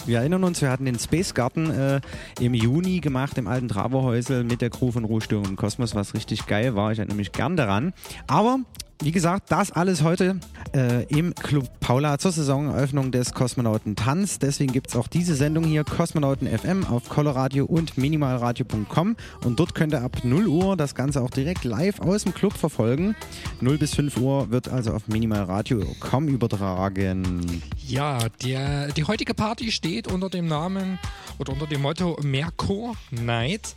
wir 0.08 0.18
erinnern 0.18 0.44
uns, 0.44 0.64
wir 0.64 0.72
hatten 0.72 0.86
den 0.86 0.98
Space 0.98 1.36
Garden 1.36 1.70
äh, 1.70 2.02
im 2.40 2.56
Juni 2.56 3.02
gemacht 3.02 3.38
im 3.38 3.46
alten 3.46 3.68
Travohäusel 3.68 4.44
mit 4.44 4.62
der 4.62 4.72
Crew 4.72 4.92
von 4.92 5.04
Ruhestörung 5.04 5.46
im 5.46 5.56
Kosmos, 5.58 5.94
was 5.94 6.16
richtig 6.16 6.48
geil 6.48 6.76
war. 6.76 6.92
Ich 6.92 6.98
erinnere 6.98 7.18
mich 7.18 7.32
gern 7.32 7.56
daran. 7.56 7.94
Aber 8.26 8.58
wie 9.02 9.12
gesagt, 9.12 9.52
das 9.52 9.72
alles 9.72 10.04
heute 10.04 10.40
äh, 10.76 11.04
im 11.06 11.36
Club 11.36 11.68
Paula 11.80 12.18
zur 12.18 12.32
Saisoneröffnung 12.32 13.12
des 13.12 13.34
Kosmonauten 13.34 13.96
Tanz. 13.96 14.40
Deswegen 14.40 14.72
gibt 14.72 14.90
es 14.90 14.96
auch 14.96 15.08
diese 15.08 15.36
Sendung 15.36 15.64
hier, 15.66 15.84
Kosmonauten 15.84 16.48
FM, 16.48 16.86
auf 16.86 17.10
Coloradio 17.10 17.66
und 17.66 17.98
minimalradio.com. 17.98 19.16
Und 19.44 19.60
dort 19.60 19.76
könnt 19.76 19.94
ihr 19.94 20.02
ab 20.02 20.24
0 20.24 20.48
Uhr 20.48 20.78
das 20.78 20.96
Ganze 20.96 21.22
auch 21.22 21.30
direkt 21.30 21.64
live 21.64 22.00
aus 22.00 22.24
dem 22.24 22.34
Club 22.34 22.54
verfolgen. 22.54 23.16
0 23.62 23.78
bis 23.78 23.96
5 23.96 24.18
Uhr 24.18 24.52
wird 24.52 24.70
also 24.70 24.94
auf 24.94 25.08
minimalradio.com 25.08 26.28
übertragen. 26.28 27.62
Ja, 27.86 28.30
der, 28.44 28.88
die 28.94 29.04
heutige 29.04 29.34
Party 29.34 29.72
steht 29.72 30.08
unter 30.08 30.30
dem 30.30 30.48
Namen 30.48 31.00
oder 31.40 31.54
unter 31.54 31.68
dem 31.68 31.82
Motto 31.82 32.18
Merkur 32.24 32.96
Night. 33.12 33.76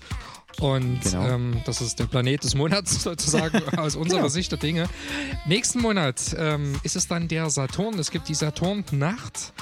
Und 0.60 1.00
genau. 1.02 1.28
ähm, 1.28 1.60
das 1.66 1.80
ist 1.80 1.98
der 1.98 2.06
Planet 2.06 2.44
des 2.44 2.54
Monats 2.54 3.02
sozusagen 3.02 3.62
aus 3.78 3.96
unserer 3.96 4.18
genau. 4.18 4.28
Sicht 4.28 4.50
der 4.52 4.58
Dinge. 4.58 4.88
Nächsten 5.46 5.80
Monat 5.80 6.34
ähm, 6.38 6.78
ist 6.82 6.96
es 6.96 7.08
dann 7.08 7.28
der 7.28 7.50
Saturn. 7.50 7.98
Es 7.98 8.10
gibt 8.10 8.28
die 8.28 8.34
Saturn-Nacht 8.34 9.52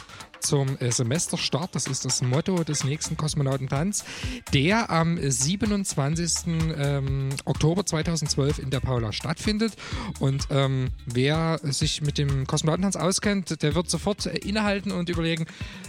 zum 0.44 0.78
äh, 0.78 0.90
Semesterstart. 0.90 1.74
Das 1.74 1.86
ist 1.86 2.04
das 2.04 2.22
Motto 2.22 2.62
des 2.64 2.84
nächsten 2.84 3.16
Kosmonautentanz, 3.16 4.04
der 4.52 4.90
am 4.90 5.18
27. 5.18 6.46
Ähm, 6.76 7.30
Oktober 7.44 7.84
2012 7.86 8.58
in 8.58 8.70
der 8.70 8.80
Paula 8.80 9.12
stattfindet. 9.12 9.74
Und 10.20 10.48
ähm, 10.50 10.90
wer 11.06 11.58
sich 11.62 12.02
mit 12.02 12.18
dem 12.18 12.46
Kosmonautentanz 12.46 12.96
auskennt, 12.96 13.62
der 13.62 13.74
wird 13.74 13.88
sofort 13.90 14.26
äh, 14.26 14.36
innehalten 14.38 14.92
und 14.92 15.08
überlegen, 15.08 15.46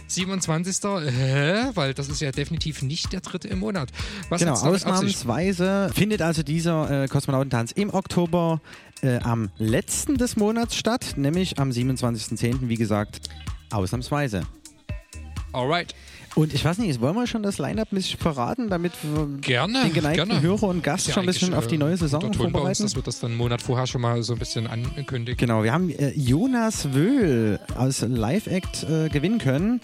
27. 0.08 0.84
Hä? 0.84 1.70
Weil 1.74 1.94
das 1.94 2.08
ist 2.08 2.20
ja 2.20 2.32
definitiv 2.32 2.82
nicht 2.82 3.12
der 3.12 3.20
dritte 3.20 3.48
im 3.48 3.58
Monat. 3.58 3.90
Was 4.28 4.40
genau, 4.40 4.54
ausnahmsweise 4.54 5.90
findet 5.94 6.22
also 6.22 6.42
dieser 6.42 7.04
äh, 7.04 7.08
Kosmonautentanz 7.08 7.72
im 7.72 7.92
Oktober 7.92 8.60
äh, 9.02 9.18
am 9.18 9.50
letzten 9.58 10.16
des 10.16 10.36
Monats 10.36 10.76
statt, 10.76 11.14
nämlich 11.16 11.58
am 11.58 11.70
27.10. 11.70 12.68
wie 12.68 12.76
gesagt 12.76 13.20
Ausnahmsweise. 13.70 14.42
Alright. 15.52 15.94
Und 16.34 16.52
ich 16.52 16.62
weiß 16.62 16.76
nicht, 16.78 17.00
wollen 17.00 17.16
wir 17.16 17.26
schon 17.26 17.42
das 17.42 17.56
Line-Up 17.56 17.90
ein 17.90 17.96
bisschen 17.96 18.20
verraten, 18.20 18.68
damit 18.68 18.92
wir 19.02 19.26
gerne, 19.40 19.84
den 19.84 19.94
geneigten 19.94 20.28
gerne. 20.28 20.42
Hörer 20.42 20.64
und 20.64 20.84
Gast 20.84 21.06
ja 21.08 21.14
schon 21.14 21.22
ein 21.22 21.26
bisschen 21.26 21.54
auf 21.54 21.66
die 21.66 21.78
neue 21.78 21.96
Saison 21.96 22.30
vorbereiten? 22.34 22.66
Uns, 22.66 22.78
dass 22.78 22.94
wir 22.94 23.02
das 23.02 23.20
dann 23.20 23.30
einen 23.30 23.38
Monat 23.38 23.62
vorher 23.62 23.86
schon 23.86 24.02
mal 24.02 24.22
so 24.22 24.34
ein 24.34 24.38
bisschen 24.38 24.66
ankündigen. 24.66 25.38
Genau, 25.38 25.62
wir 25.62 25.72
haben 25.72 25.88
äh, 25.88 26.10
Jonas 26.10 26.92
Wöhl 26.92 27.58
aus 27.74 28.02
Live 28.02 28.48
Act 28.48 28.82
äh, 28.82 29.08
gewinnen 29.08 29.38
können. 29.38 29.80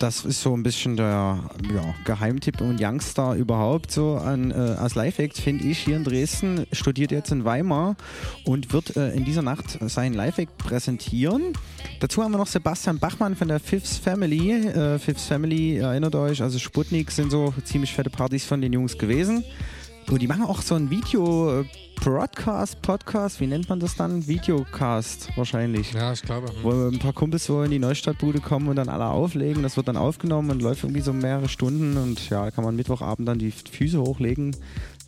Das 0.00 0.24
ist 0.24 0.40
so 0.40 0.56
ein 0.56 0.62
bisschen 0.62 0.96
der 0.96 1.44
ja, 1.74 1.94
Geheimtipp 2.06 2.62
und 2.62 2.80
Youngster 2.80 3.34
überhaupt 3.34 3.92
so 3.92 4.16
an, 4.16 4.50
äh, 4.50 4.54
als 4.54 4.94
Live-Act, 4.94 5.36
finde 5.36 5.64
ich, 5.64 5.78
hier 5.80 5.96
in 5.96 6.04
Dresden. 6.04 6.66
Studiert 6.72 7.12
jetzt 7.12 7.30
in 7.32 7.44
Weimar 7.44 7.96
und 8.44 8.72
wird 8.72 8.96
äh, 8.96 9.10
in 9.10 9.26
dieser 9.26 9.42
Nacht 9.42 9.78
sein 9.88 10.14
Live-Act 10.14 10.56
präsentieren. 10.56 11.52
Dazu 12.00 12.22
haben 12.24 12.32
wir 12.32 12.38
noch 12.38 12.46
Sebastian 12.46 12.98
Bachmann 12.98 13.36
von 13.36 13.48
der 13.48 13.60
Fifth 13.60 14.00
Family. 14.02 14.68
Äh, 14.68 14.98
Fifth 14.98 15.20
Family, 15.20 15.76
erinnert 15.76 16.14
euch, 16.14 16.40
also 16.40 16.58
Sputnik 16.58 17.10
sind 17.10 17.30
so 17.30 17.52
ziemlich 17.64 17.92
fette 17.92 18.08
Partys 18.08 18.46
von 18.46 18.62
den 18.62 18.72
Jungs 18.72 18.96
gewesen. 18.96 19.44
Und 20.08 20.22
die 20.22 20.26
machen 20.26 20.44
auch 20.44 20.62
so 20.62 20.74
ein 20.74 20.90
Video. 20.90 21.64
Broadcast, 22.02 22.80
Podcast, 22.80 23.40
wie 23.40 23.46
nennt 23.46 23.68
man 23.68 23.78
das 23.78 23.94
dann? 23.94 24.26
Videocast 24.26 25.28
wahrscheinlich. 25.36 25.92
Ja, 25.92 26.14
ich 26.14 26.22
glaube. 26.22 26.48
Hm. 26.48 26.54
Wo 26.62 26.70
ein 26.88 26.98
paar 26.98 27.12
Kumpels 27.12 27.44
so 27.44 27.62
in 27.62 27.70
die 27.70 27.78
Neustadtbude 27.78 28.40
kommen 28.40 28.68
und 28.68 28.76
dann 28.76 28.88
alle 28.88 29.04
auflegen. 29.04 29.62
Das 29.62 29.76
wird 29.76 29.86
dann 29.86 29.98
aufgenommen 29.98 30.50
und 30.50 30.62
läuft 30.62 30.82
irgendwie 30.82 31.02
so 31.02 31.12
mehrere 31.12 31.50
Stunden 31.50 31.98
und 31.98 32.30
ja, 32.30 32.46
da 32.46 32.50
kann 32.50 32.64
man 32.64 32.74
Mittwochabend 32.74 33.28
dann 33.28 33.38
die 33.38 33.50
Füße 33.50 34.00
hochlegen 34.00 34.56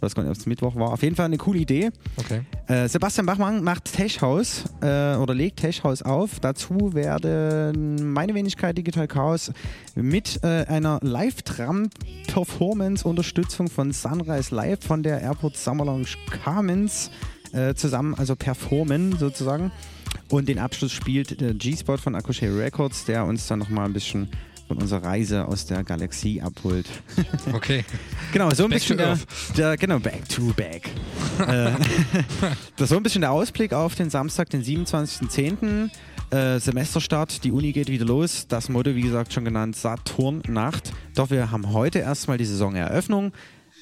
weiß 0.02 0.14
gar 0.14 0.22
nicht, 0.22 0.30
ob 0.30 0.36
es 0.36 0.44
Mittwoch 0.46 0.76
war. 0.76 0.92
Auf 0.92 1.02
jeden 1.02 1.16
Fall 1.16 1.26
eine 1.26 1.38
coole 1.38 1.58
Idee. 1.60 1.90
Okay. 2.16 2.42
Äh, 2.66 2.88
Sebastian 2.88 3.26
Bachmann 3.26 3.62
macht 3.62 3.92
Tech 3.92 4.20
House 4.20 4.64
äh, 4.80 5.14
oder 5.16 5.34
legt 5.34 5.60
Tech 5.60 5.84
House 5.84 6.02
auf. 6.02 6.40
Dazu 6.40 6.94
werden 6.94 8.12
meine 8.12 8.34
Wenigkeit 8.34 8.76
Digital 8.76 9.06
Chaos 9.08 9.52
mit 9.94 10.40
äh, 10.42 10.64
einer 10.66 10.98
Live-Tram-Performance-Unterstützung 11.02 13.68
von 13.68 13.92
Sunrise 13.92 14.54
Live 14.54 14.84
von 14.84 15.02
der 15.02 15.20
Airport 15.20 15.56
Summer 15.56 15.84
Lounge 15.84 16.08
Carmens 16.42 17.10
äh, 17.52 17.74
zusammen, 17.74 18.14
also 18.14 18.36
performen 18.36 19.18
sozusagen. 19.18 19.72
Und 20.28 20.48
den 20.48 20.58
Abschluss 20.58 20.92
spielt 20.92 21.40
der 21.40 21.54
G-Spot 21.54 21.98
von 21.98 22.14
Akushe 22.14 22.56
Records, 22.56 23.04
der 23.04 23.24
uns 23.24 23.46
dann 23.46 23.58
nochmal 23.58 23.86
ein 23.86 23.92
bisschen 23.92 24.28
von 24.72 24.80
unserer 24.80 25.04
Reise 25.04 25.46
aus 25.46 25.66
der 25.66 25.84
Galaxie 25.84 26.40
abholt. 26.40 26.86
Okay. 27.52 27.84
genau, 28.32 28.50
so 28.50 28.64
ein 28.64 28.70
back 28.70 28.78
bisschen 28.78 28.96
der, 28.96 29.18
der, 29.56 29.76
genau, 29.76 29.98
back 29.98 30.26
to 30.28 30.52
back. 30.56 30.88
Äh, 31.40 31.72
das 32.76 32.84
ist 32.84 32.88
so 32.90 32.96
ein 32.96 33.02
bisschen 33.02 33.22
der 33.22 33.32
Ausblick 33.32 33.72
auf 33.72 33.94
den 33.94 34.10
Samstag, 34.10 34.50
den 34.50 34.62
27.10. 34.62 35.90
Äh, 36.30 36.60
Semesterstart, 36.60 37.42
die 37.42 37.50
Uni 37.50 37.72
geht 37.72 37.88
wieder 37.88 38.04
los. 38.04 38.46
Das 38.48 38.68
Motto, 38.68 38.94
wie 38.94 39.00
gesagt, 39.00 39.32
schon 39.32 39.44
genannt, 39.44 39.76
Saturnnacht. 39.76 40.92
Doch 41.14 41.30
wir 41.30 41.50
haben 41.50 41.72
heute 41.72 41.98
erstmal 42.00 42.38
die 42.38 42.44
Saisoneröffnung 42.44 43.32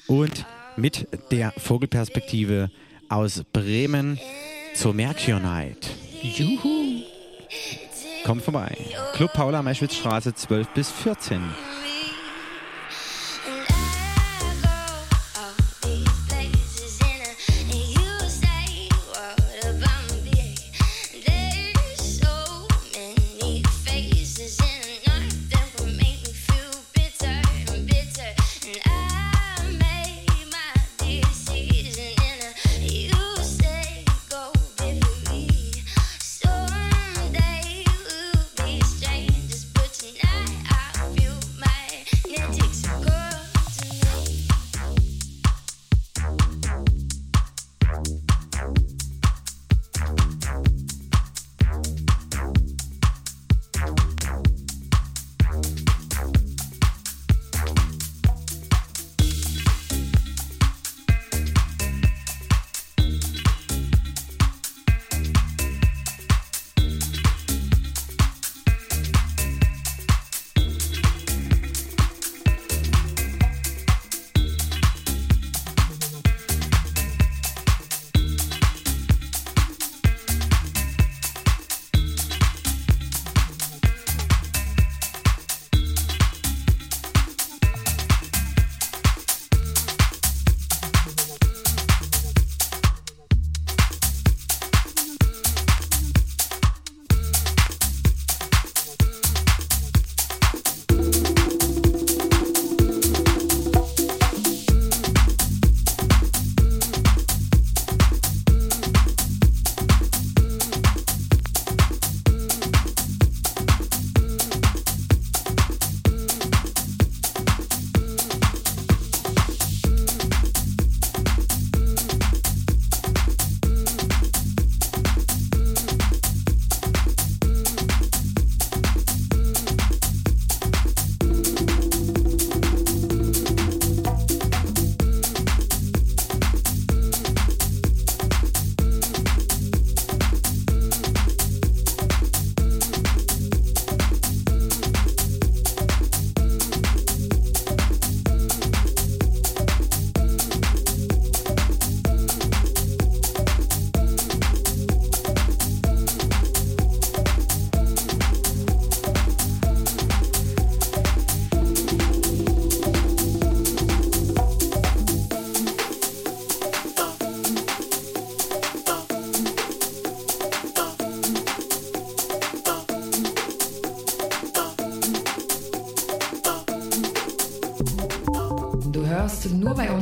und 0.07 0.45
mit 0.75 1.07
der 1.29 1.53
Vogelperspektive 1.57 2.71
aus 3.09 3.43
Bremen 3.53 4.17
zur 4.73 4.93
Mercure 4.93 5.39
Night. 5.39 5.89
Juhu! 6.21 7.03
Kommt 8.25 8.43
vorbei. 8.43 8.77
Club 9.13 9.33
Paula 9.33 9.61
Meischwitzstraße 9.63 10.33
12 10.33 10.67
bis 10.69 10.91
14. 10.91 11.41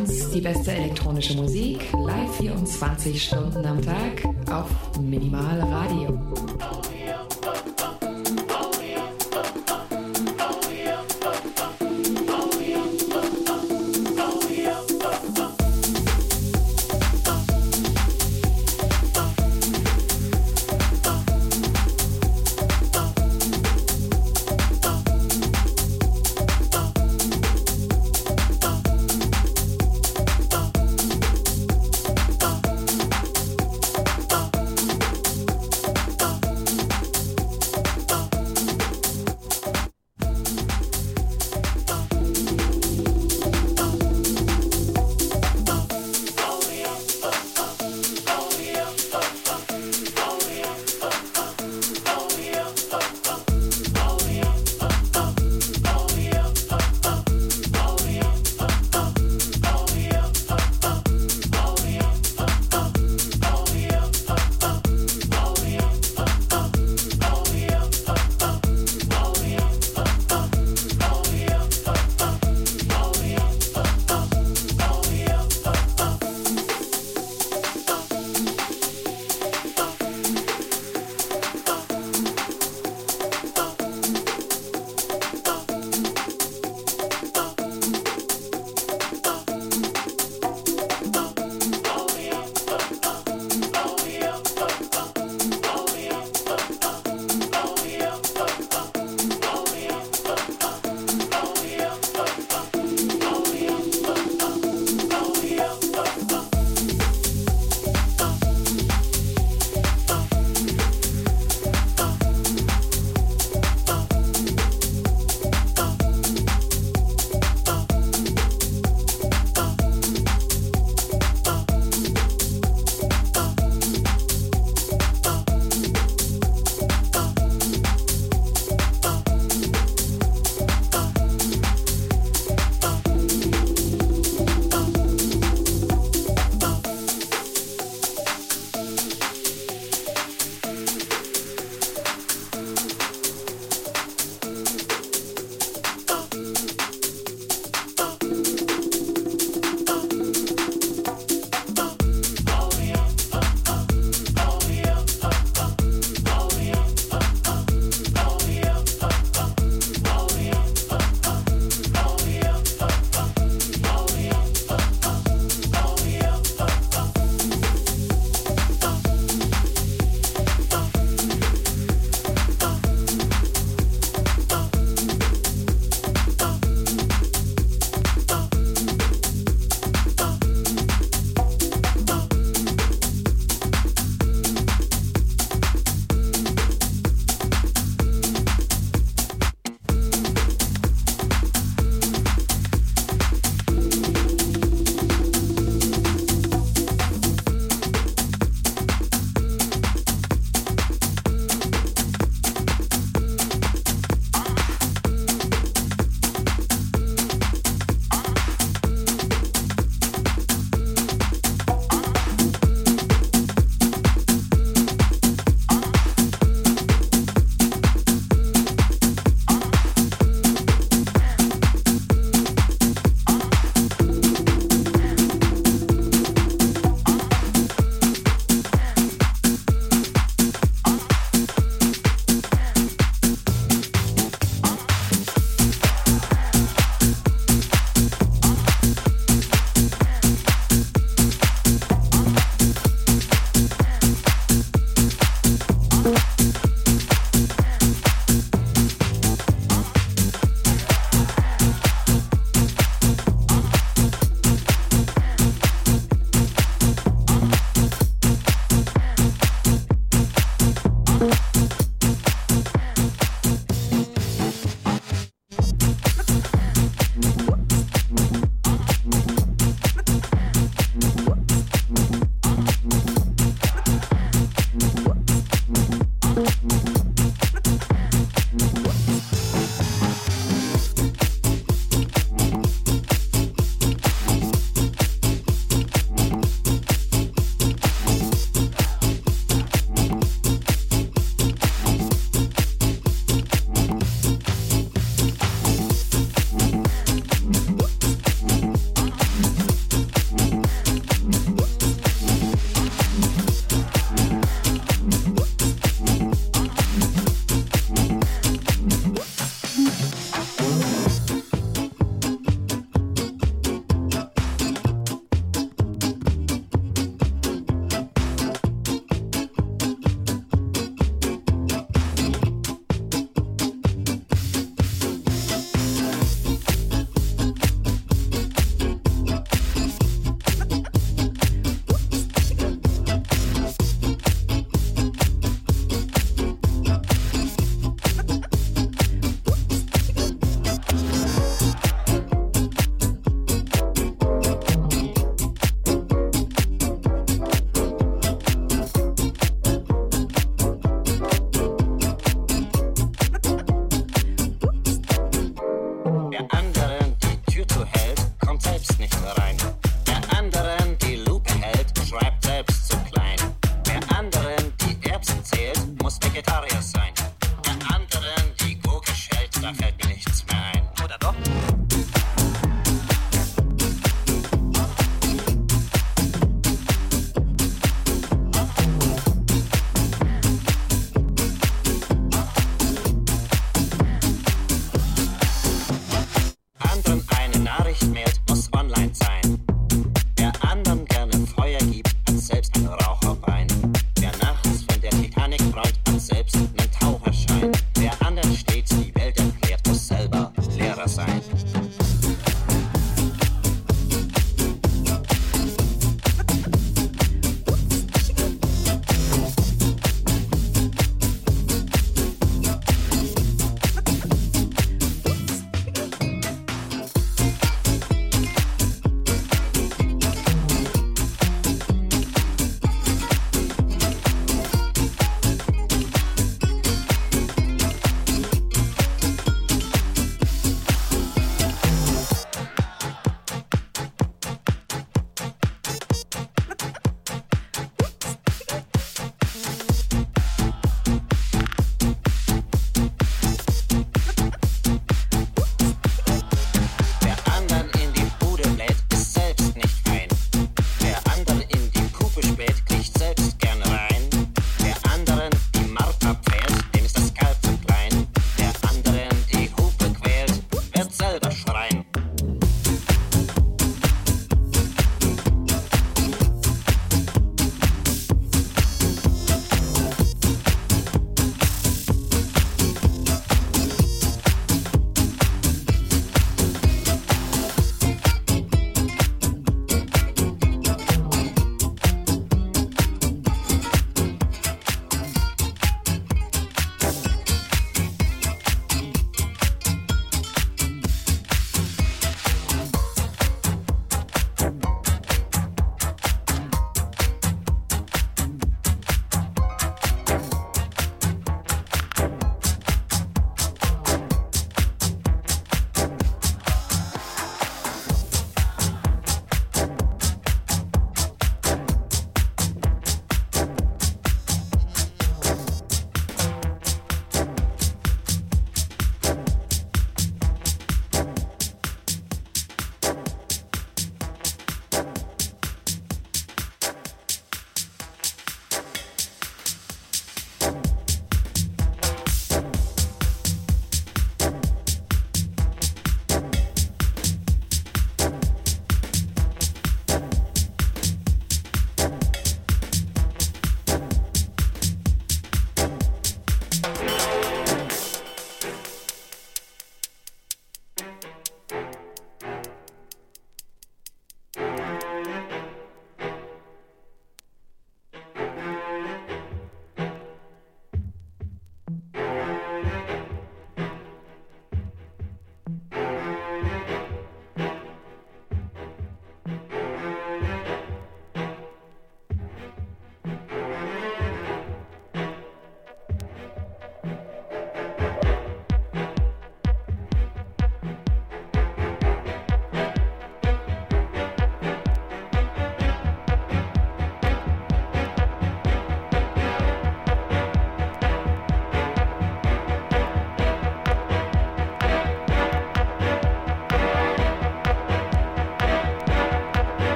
uns 0.00 0.30
die 0.30 0.40
beste 0.40 0.72
elektronische 0.72 1.34
Musik, 1.34 1.80
live 1.92 2.36
24 2.38 3.22
Stunden 3.22 3.64
am 3.64 3.80
Tag 3.82 4.24
auf 4.50 4.68
Minimal 5.00 5.60
Radio. 5.60 6.57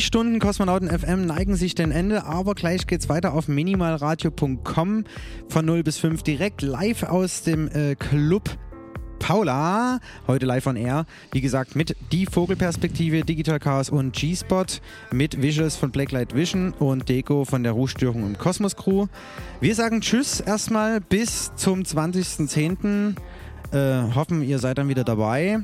Stunden 0.00 0.38
Kosmonauten 0.38 0.88
FM 0.88 1.26
neigen 1.26 1.56
sich 1.56 1.74
dem 1.74 1.90
Ende, 1.90 2.24
aber 2.24 2.54
gleich 2.54 2.86
geht's 2.86 3.08
weiter 3.08 3.34
auf 3.34 3.48
minimalradio.com 3.48 5.04
von 5.48 5.64
0 5.64 5.82
bis 5.82 5.98
5 5.98 6.22
direkt 6.22 6.62
live 6.62 7.02
aus 7.02 7.42
dem 7.42 7.68
äh, 7.68 7.94
Club 7.94 8.58
Paula, 9.18 10.00
heute 10.26 10.46
live 10.46 10.66
on 10.66 10.76
air. 10.76 11.06
Wie 11.32 11.40
gesagt, 11.40 11.76
mit 11.76 11.96
Die 12.12 12.26
Vogelperspektive, 12.26 13.22
Digital 13.22 13.58
Chaos 13.58 13.90
und 13.90 14.12
G-Spot, 14.14 14.64
mit 15.12 15.40
Visuals 15.40 15.76
von 15.76 15.90
Blacklight 15.90 16.34
Vision 16.34 16.72
und 16.72 17.08
Deko 17.08 17.44
von 17.44 17.62
der 17.62 17.72
Ruhestörung 17.72 18.26
im 18.26 18.38
Kosmos 18.38 18.76
Crew. 18.76 19.06
Wir 19.60 19.74
sagen 19.74 20.00
Tschüss 20.00 20.40
erstmal 20.40 21.00
bis 21.00 21.52
zum 21.56 21.82
20.10. 21.82 23.14
Äh, 23.72 24.14
hoffen, 24.14 24.42
ihr 24.42 24.58
seid 24.58 24.78
dann 24.78 24.88
wieder 24.88 25.04
dabei. 25.04 25.60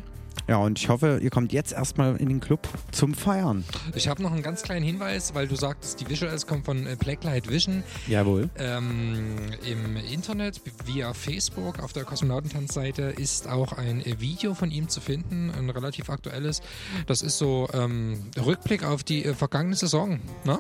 Ja, 0.49 0.59
und 0.59 0.79
ich 0.79 0.89
hoffe, 0.89 1.19
ihr 1.23 1.31
kommt 1.31 1.53
jetzt 1.53 1.73
erstmal 1.73 2.17
in 2.17 2.29
den 2.29 2.41
Club 2.41 2.69
zum 2.93 3.15
Feiern. 3.15 3.65
Ich 3.95 4.09
habe 4.09 4.23
noch 4.23 4.33
einen 4.33 4.43
ganz 4.43 4.63
kleinen 4.63 4.85
Hinweis, 4.85 5.35
weil 5.35 5.49
du 5.49 5.57
sagtest, 5.57 6.01
die 6.01 6.09
Visuals 6.09 6.47
kommen 6.47 6.63
von 6.63 6.87
äh, 6.87 6.97
Blacklight 6.97 7.51
Vision. 7.51 7.83
Jawohl. 8.07 8.49
Ähm, 8.57 9.37
Im 9.65 9.97
Internet, 9.97 10.61
via 10.85 11.15
Facebook, 11.15 11.81
auf 11.81 11.93
der 11.93 12.05
Kosmonautentanzseite 12.05 13.03
ist 13.03 13.49
auch 13.49 13.73
ein 13.73 14.05
äh, 14.05 14.21
Video 14.21 14.55
von 14.55 14.71
ihm 14.71 14.89
zu 14.89 15.01
finden, 15.01 15.51
ein 15.51 15.69
relativ 15.71 16.11
aktuelles. 16.11 16.63
Das 17.07 17.23
ist 17.23 17.39
so 17.39 17.69
ähm, 17.73 18.31
Rückblick 18.39 18.85
auf 18.85 19.03
die 19.03 19.25
äh, 19.25 19.35
vergangene 19.35 19.77
Saison. 19.77 20.21
Ne? 20.45 20.59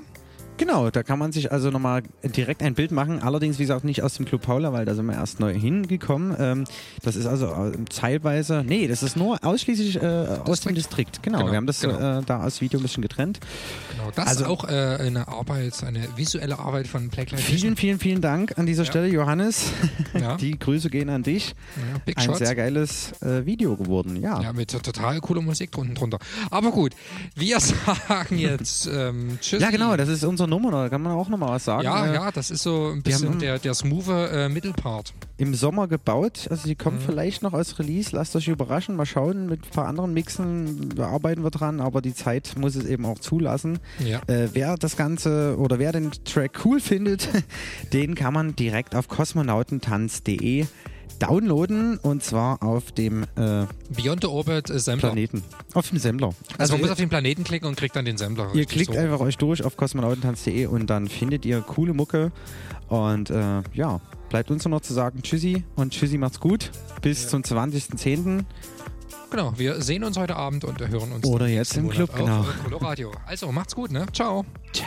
Genau, 0.59 0.91
da 0.91 1.03
kann 1.03 1.19
man 1.19 1.33
sich 1.33 1.53
also 1.53 1.71
nochmal 1.71 2.03
direkt 2.25 2.63
ein 2.63 2.75
Bild 2.75 2.91
machen. 2.91 3.23
Allerdings, 3.23 3.59
wie 3.59 3.63
gesagt, 3.63 3.85
nicht 3.85 4.03
aus 4.03 4.15
dem 4.15 4.25
Club 4.25 4.43
Paula, 4.43 4.73
weil 4.73 4.85
da 4.87 4.95
sind 4.95 5.07
wir 5.07 5.15
erst 5.15 5.39
neu 5.39 5.53
hingekommen. 5.53 6.35
Ähm, 6.39 6.65
das 7.03 7.15
ist 7.17 7.27
also 7.27 7.73
teilweise, 7.91 8.65
nee, 8.67 8.89
das 8.89 9.03
ist 9.03 9.17
nur 9.17 9.45
ausschließlich 9.45 10.03
äh, 10.03 10.07
aus 10.45 10.61
dem 10.61 10.75
Distrikt. 10.75 11.23
Genau, 11.23 11.39
genau 11.39 11.51
wir 11.51 11.57
haben 11.57 11.67
das 11.67 11.81
genau. 11.81 12.19
äh, 12.19 12.23
da 12.25 12.41
als 12.41 12.61
Video 12.61 12.81
ein 12.81 12.83
bisschen 12.83 13.03
getrennt. 13.03 13.41
Genau, 13.93 14.11
das 14.15 14.27
also, 14.27 14.45
ist 14.45 14.51
auch 14.51 14.65
äh, 14.69 14.97
eine 15.01 15.29
Arbeit, 15.29 15.83
eine 15.85 16.09
visuelle 16.17 16.59
Arbeit 16.59 16.87
von 16.87 17.09
Blacklight. 17.09 17.41
Vielen, 17.41 17.77
vielen, 17.77 17.99
vielen 17.99 18.21
Dank 18.23 18.59
an 18.59 18.65
dieser 18.65 18.85
ja. 18.85 18.91
Stelle, 18.91 19.09
Johannes. 19.09 19.67
Ja. 20.19 20.37
Die 20.47 20.59
Grüße 20.59 20.89
gehen 20.89 21.11
an 21.11 21.23
dich. 21.23 21.55
Ja, 22.07 22.15
ein 22.15 22.25
Shot. 22.25 22.39
sehr 22.39 22.55
geiles 22.55 23.13
äh, 23.21 23.45
Video 23.45 23.77
geworden, 23.77 24.17
ja. 24.17 24.41
Ja, 24.41 24.53
mit 24.53 24.71
total 24.71 25.21
cooler 25.21 25.43
Musik 25.43 25.73
drunten 25.73 25.95
drunter. 25.95 26.19
Aber 26.51 26.71
gut, 26.71 26.95
wir 27.35 27.61
sagen 28.09 28.39
jetzt 28.39 28.89
ähm, 28.93 29.39
Tschüss. 29.41 29.61
Ja, 29.61 29.71
genau, 29.71 29.97
das 29.97 30.09
ist 30.09 30.25
unser 30.25 30.46
unsere 30.47 30.49
Nummer, 30.49 30.71
da 30.71 30.89
kann 30.89 31.03
man 31.03 31.13
auch 31.13 31.29
nochmal 31.29 31.51
was 31.51 31.65
sagen. 31.65 31.85
Ja, 31.85 32.07
äh, 32.07 32.15
ja, 32.15 32.31
das 32.31 32.51
ist 32.51 32.63
so 32.63 32.93
ein 32.95 33.03
bisschen 33.03 33.39
der, 33.39 33.59
der 33.59 33.75
smooth 33.75 34.09
äh, 34.09 34.49
Mittelpart. 34.49 35.13
Im 35.39 35.55
Sommer 35.55 35.87
gebaut, 35.89 36.47
also 36.51 36.67
die 36.67 36.75
kommt 36.75 37.01
mhm. 37.01 37.05
vielleicht 37.05 37.43
noch 37.43 37.53
als 37.53 37.79
Release, 37.79 38.15
lasst 38.15 38.35
euch 38.37 38.49
überraschen, 38.49 38.97
mal 38.97 39.07
schauen, 39.07 39.47
mit 39.47 39.65
ein 39.65 39.71
paar 39.71 39.87
anderen 39.87 40.15
Mixen 40.15 40.99
arbeiten 40.99 41.43
wir 41.43 41.51
dran, 41.51 41.81
aber 41.81 42.01
die 42.01 42.15
Zeit 42.15 42.55
muss 42.59 42.75
es 42.75 42.87
eben 42.87 43.05
auch 43.05 43.19
zulassen. 43.19 43.79
Ja. 43.99 44.21
Äh, 44.27 44.49
wer 44.53 44.77
das 44.77 44.97
Ganze 44.97 45.57
oder 45.59 45.79
wer 45.79 45.93
den 45.93 46.11
Track 46.25 46.65
cool 46.65 46.81
findet, 46.81 47.29
den 47.93 48.15
kann 48.15 48.33
man 48.33 48.57
direkt 48.57 48.95
auf 48.95 49.09
kosmonautentanz.de 49.09 50.67
downloaden 51.19 51.99
und 51.99 52.23
zwar 52.23 52.63
auf 52.63 52.93
dem 52.93 53.23
äh, 53.37 53.67
Beyond 53.91 54.23
the 54.23 54.27
Orbit 54.29 54.71
äh, 54.71 54.79
Sampler. 54.79 55.11
Planeten. 55.11 55.43
Auf 55.75 55.89
dem 55.89 55.99
Sampler. 55.99 56.29
Also, 56.29 56.57
also 56.59 56.73
man 56.75 56.81
muss 56.83 56.91
auf 56.91 56.99
den 56.99 57.09
Planeten 57.09 57.45
klicken 57.45 57.69
und 57.69 57.77
kriegt 57.77 57.97
dann 57.97 58.05
den 58.05 58.17
Sampler. 58.17 58.51
Ihr 58.55 58.67
klickt 58.67 58.93
so. 58.93 58.99
einfach 58.99 59.21
euch 59.21 59.37
durch 59.37 59.65
auf 59.65 59.77
kosmonautentanz.de 59.77 60.67
und 60.67 60.89
dann 60.89 61.09
findet 61.09 61.45
ihr 61.45 61.61
coole 61.61 61.95
Mucke 61.95 62.33
und 62.89 63.31
äh, 63.31 63.63
ja, 63.73 64.01
bleibt 64.29 64.51
uns 64.51 64.65
nur 64.65 64.71
noch 64.71 64.81
zu 64.81 64.95
sagen 64.95 65.23
Tschüssi 65.23 65.65
und 65.75 65.93
Tschüssi 65.93 66.19
macht's 66.19 66.41
gut. 66.41 66.71
Bis 67.03 67.25
ja. 67.25 67.29
zum 67.31 67.43
20.10. 67.43 68.45
Genau, 69.31 69.53
wir 69.57 69.83
sehen 69.83 70.05
uns 70.05 70.17
heute 70.17 70.37
Abend 70.37 70.65
und 70.65 70.81
hören 70.81 71.13
uns. 71.13 71.27
Oder 71.27 71.49
jetzt 71.49 71.77
im 71.77 71.89
Club, 71.89 72.15
genau. 72.15 72.45
Coloradio. 72.65 73.13
Also 73.27 73.51
macht's 73.51 73.75
gut, 73.75 73.91
ne? 73.91 74.07
Ciao. 74.13 74.45
Ciao. 74.73 74.87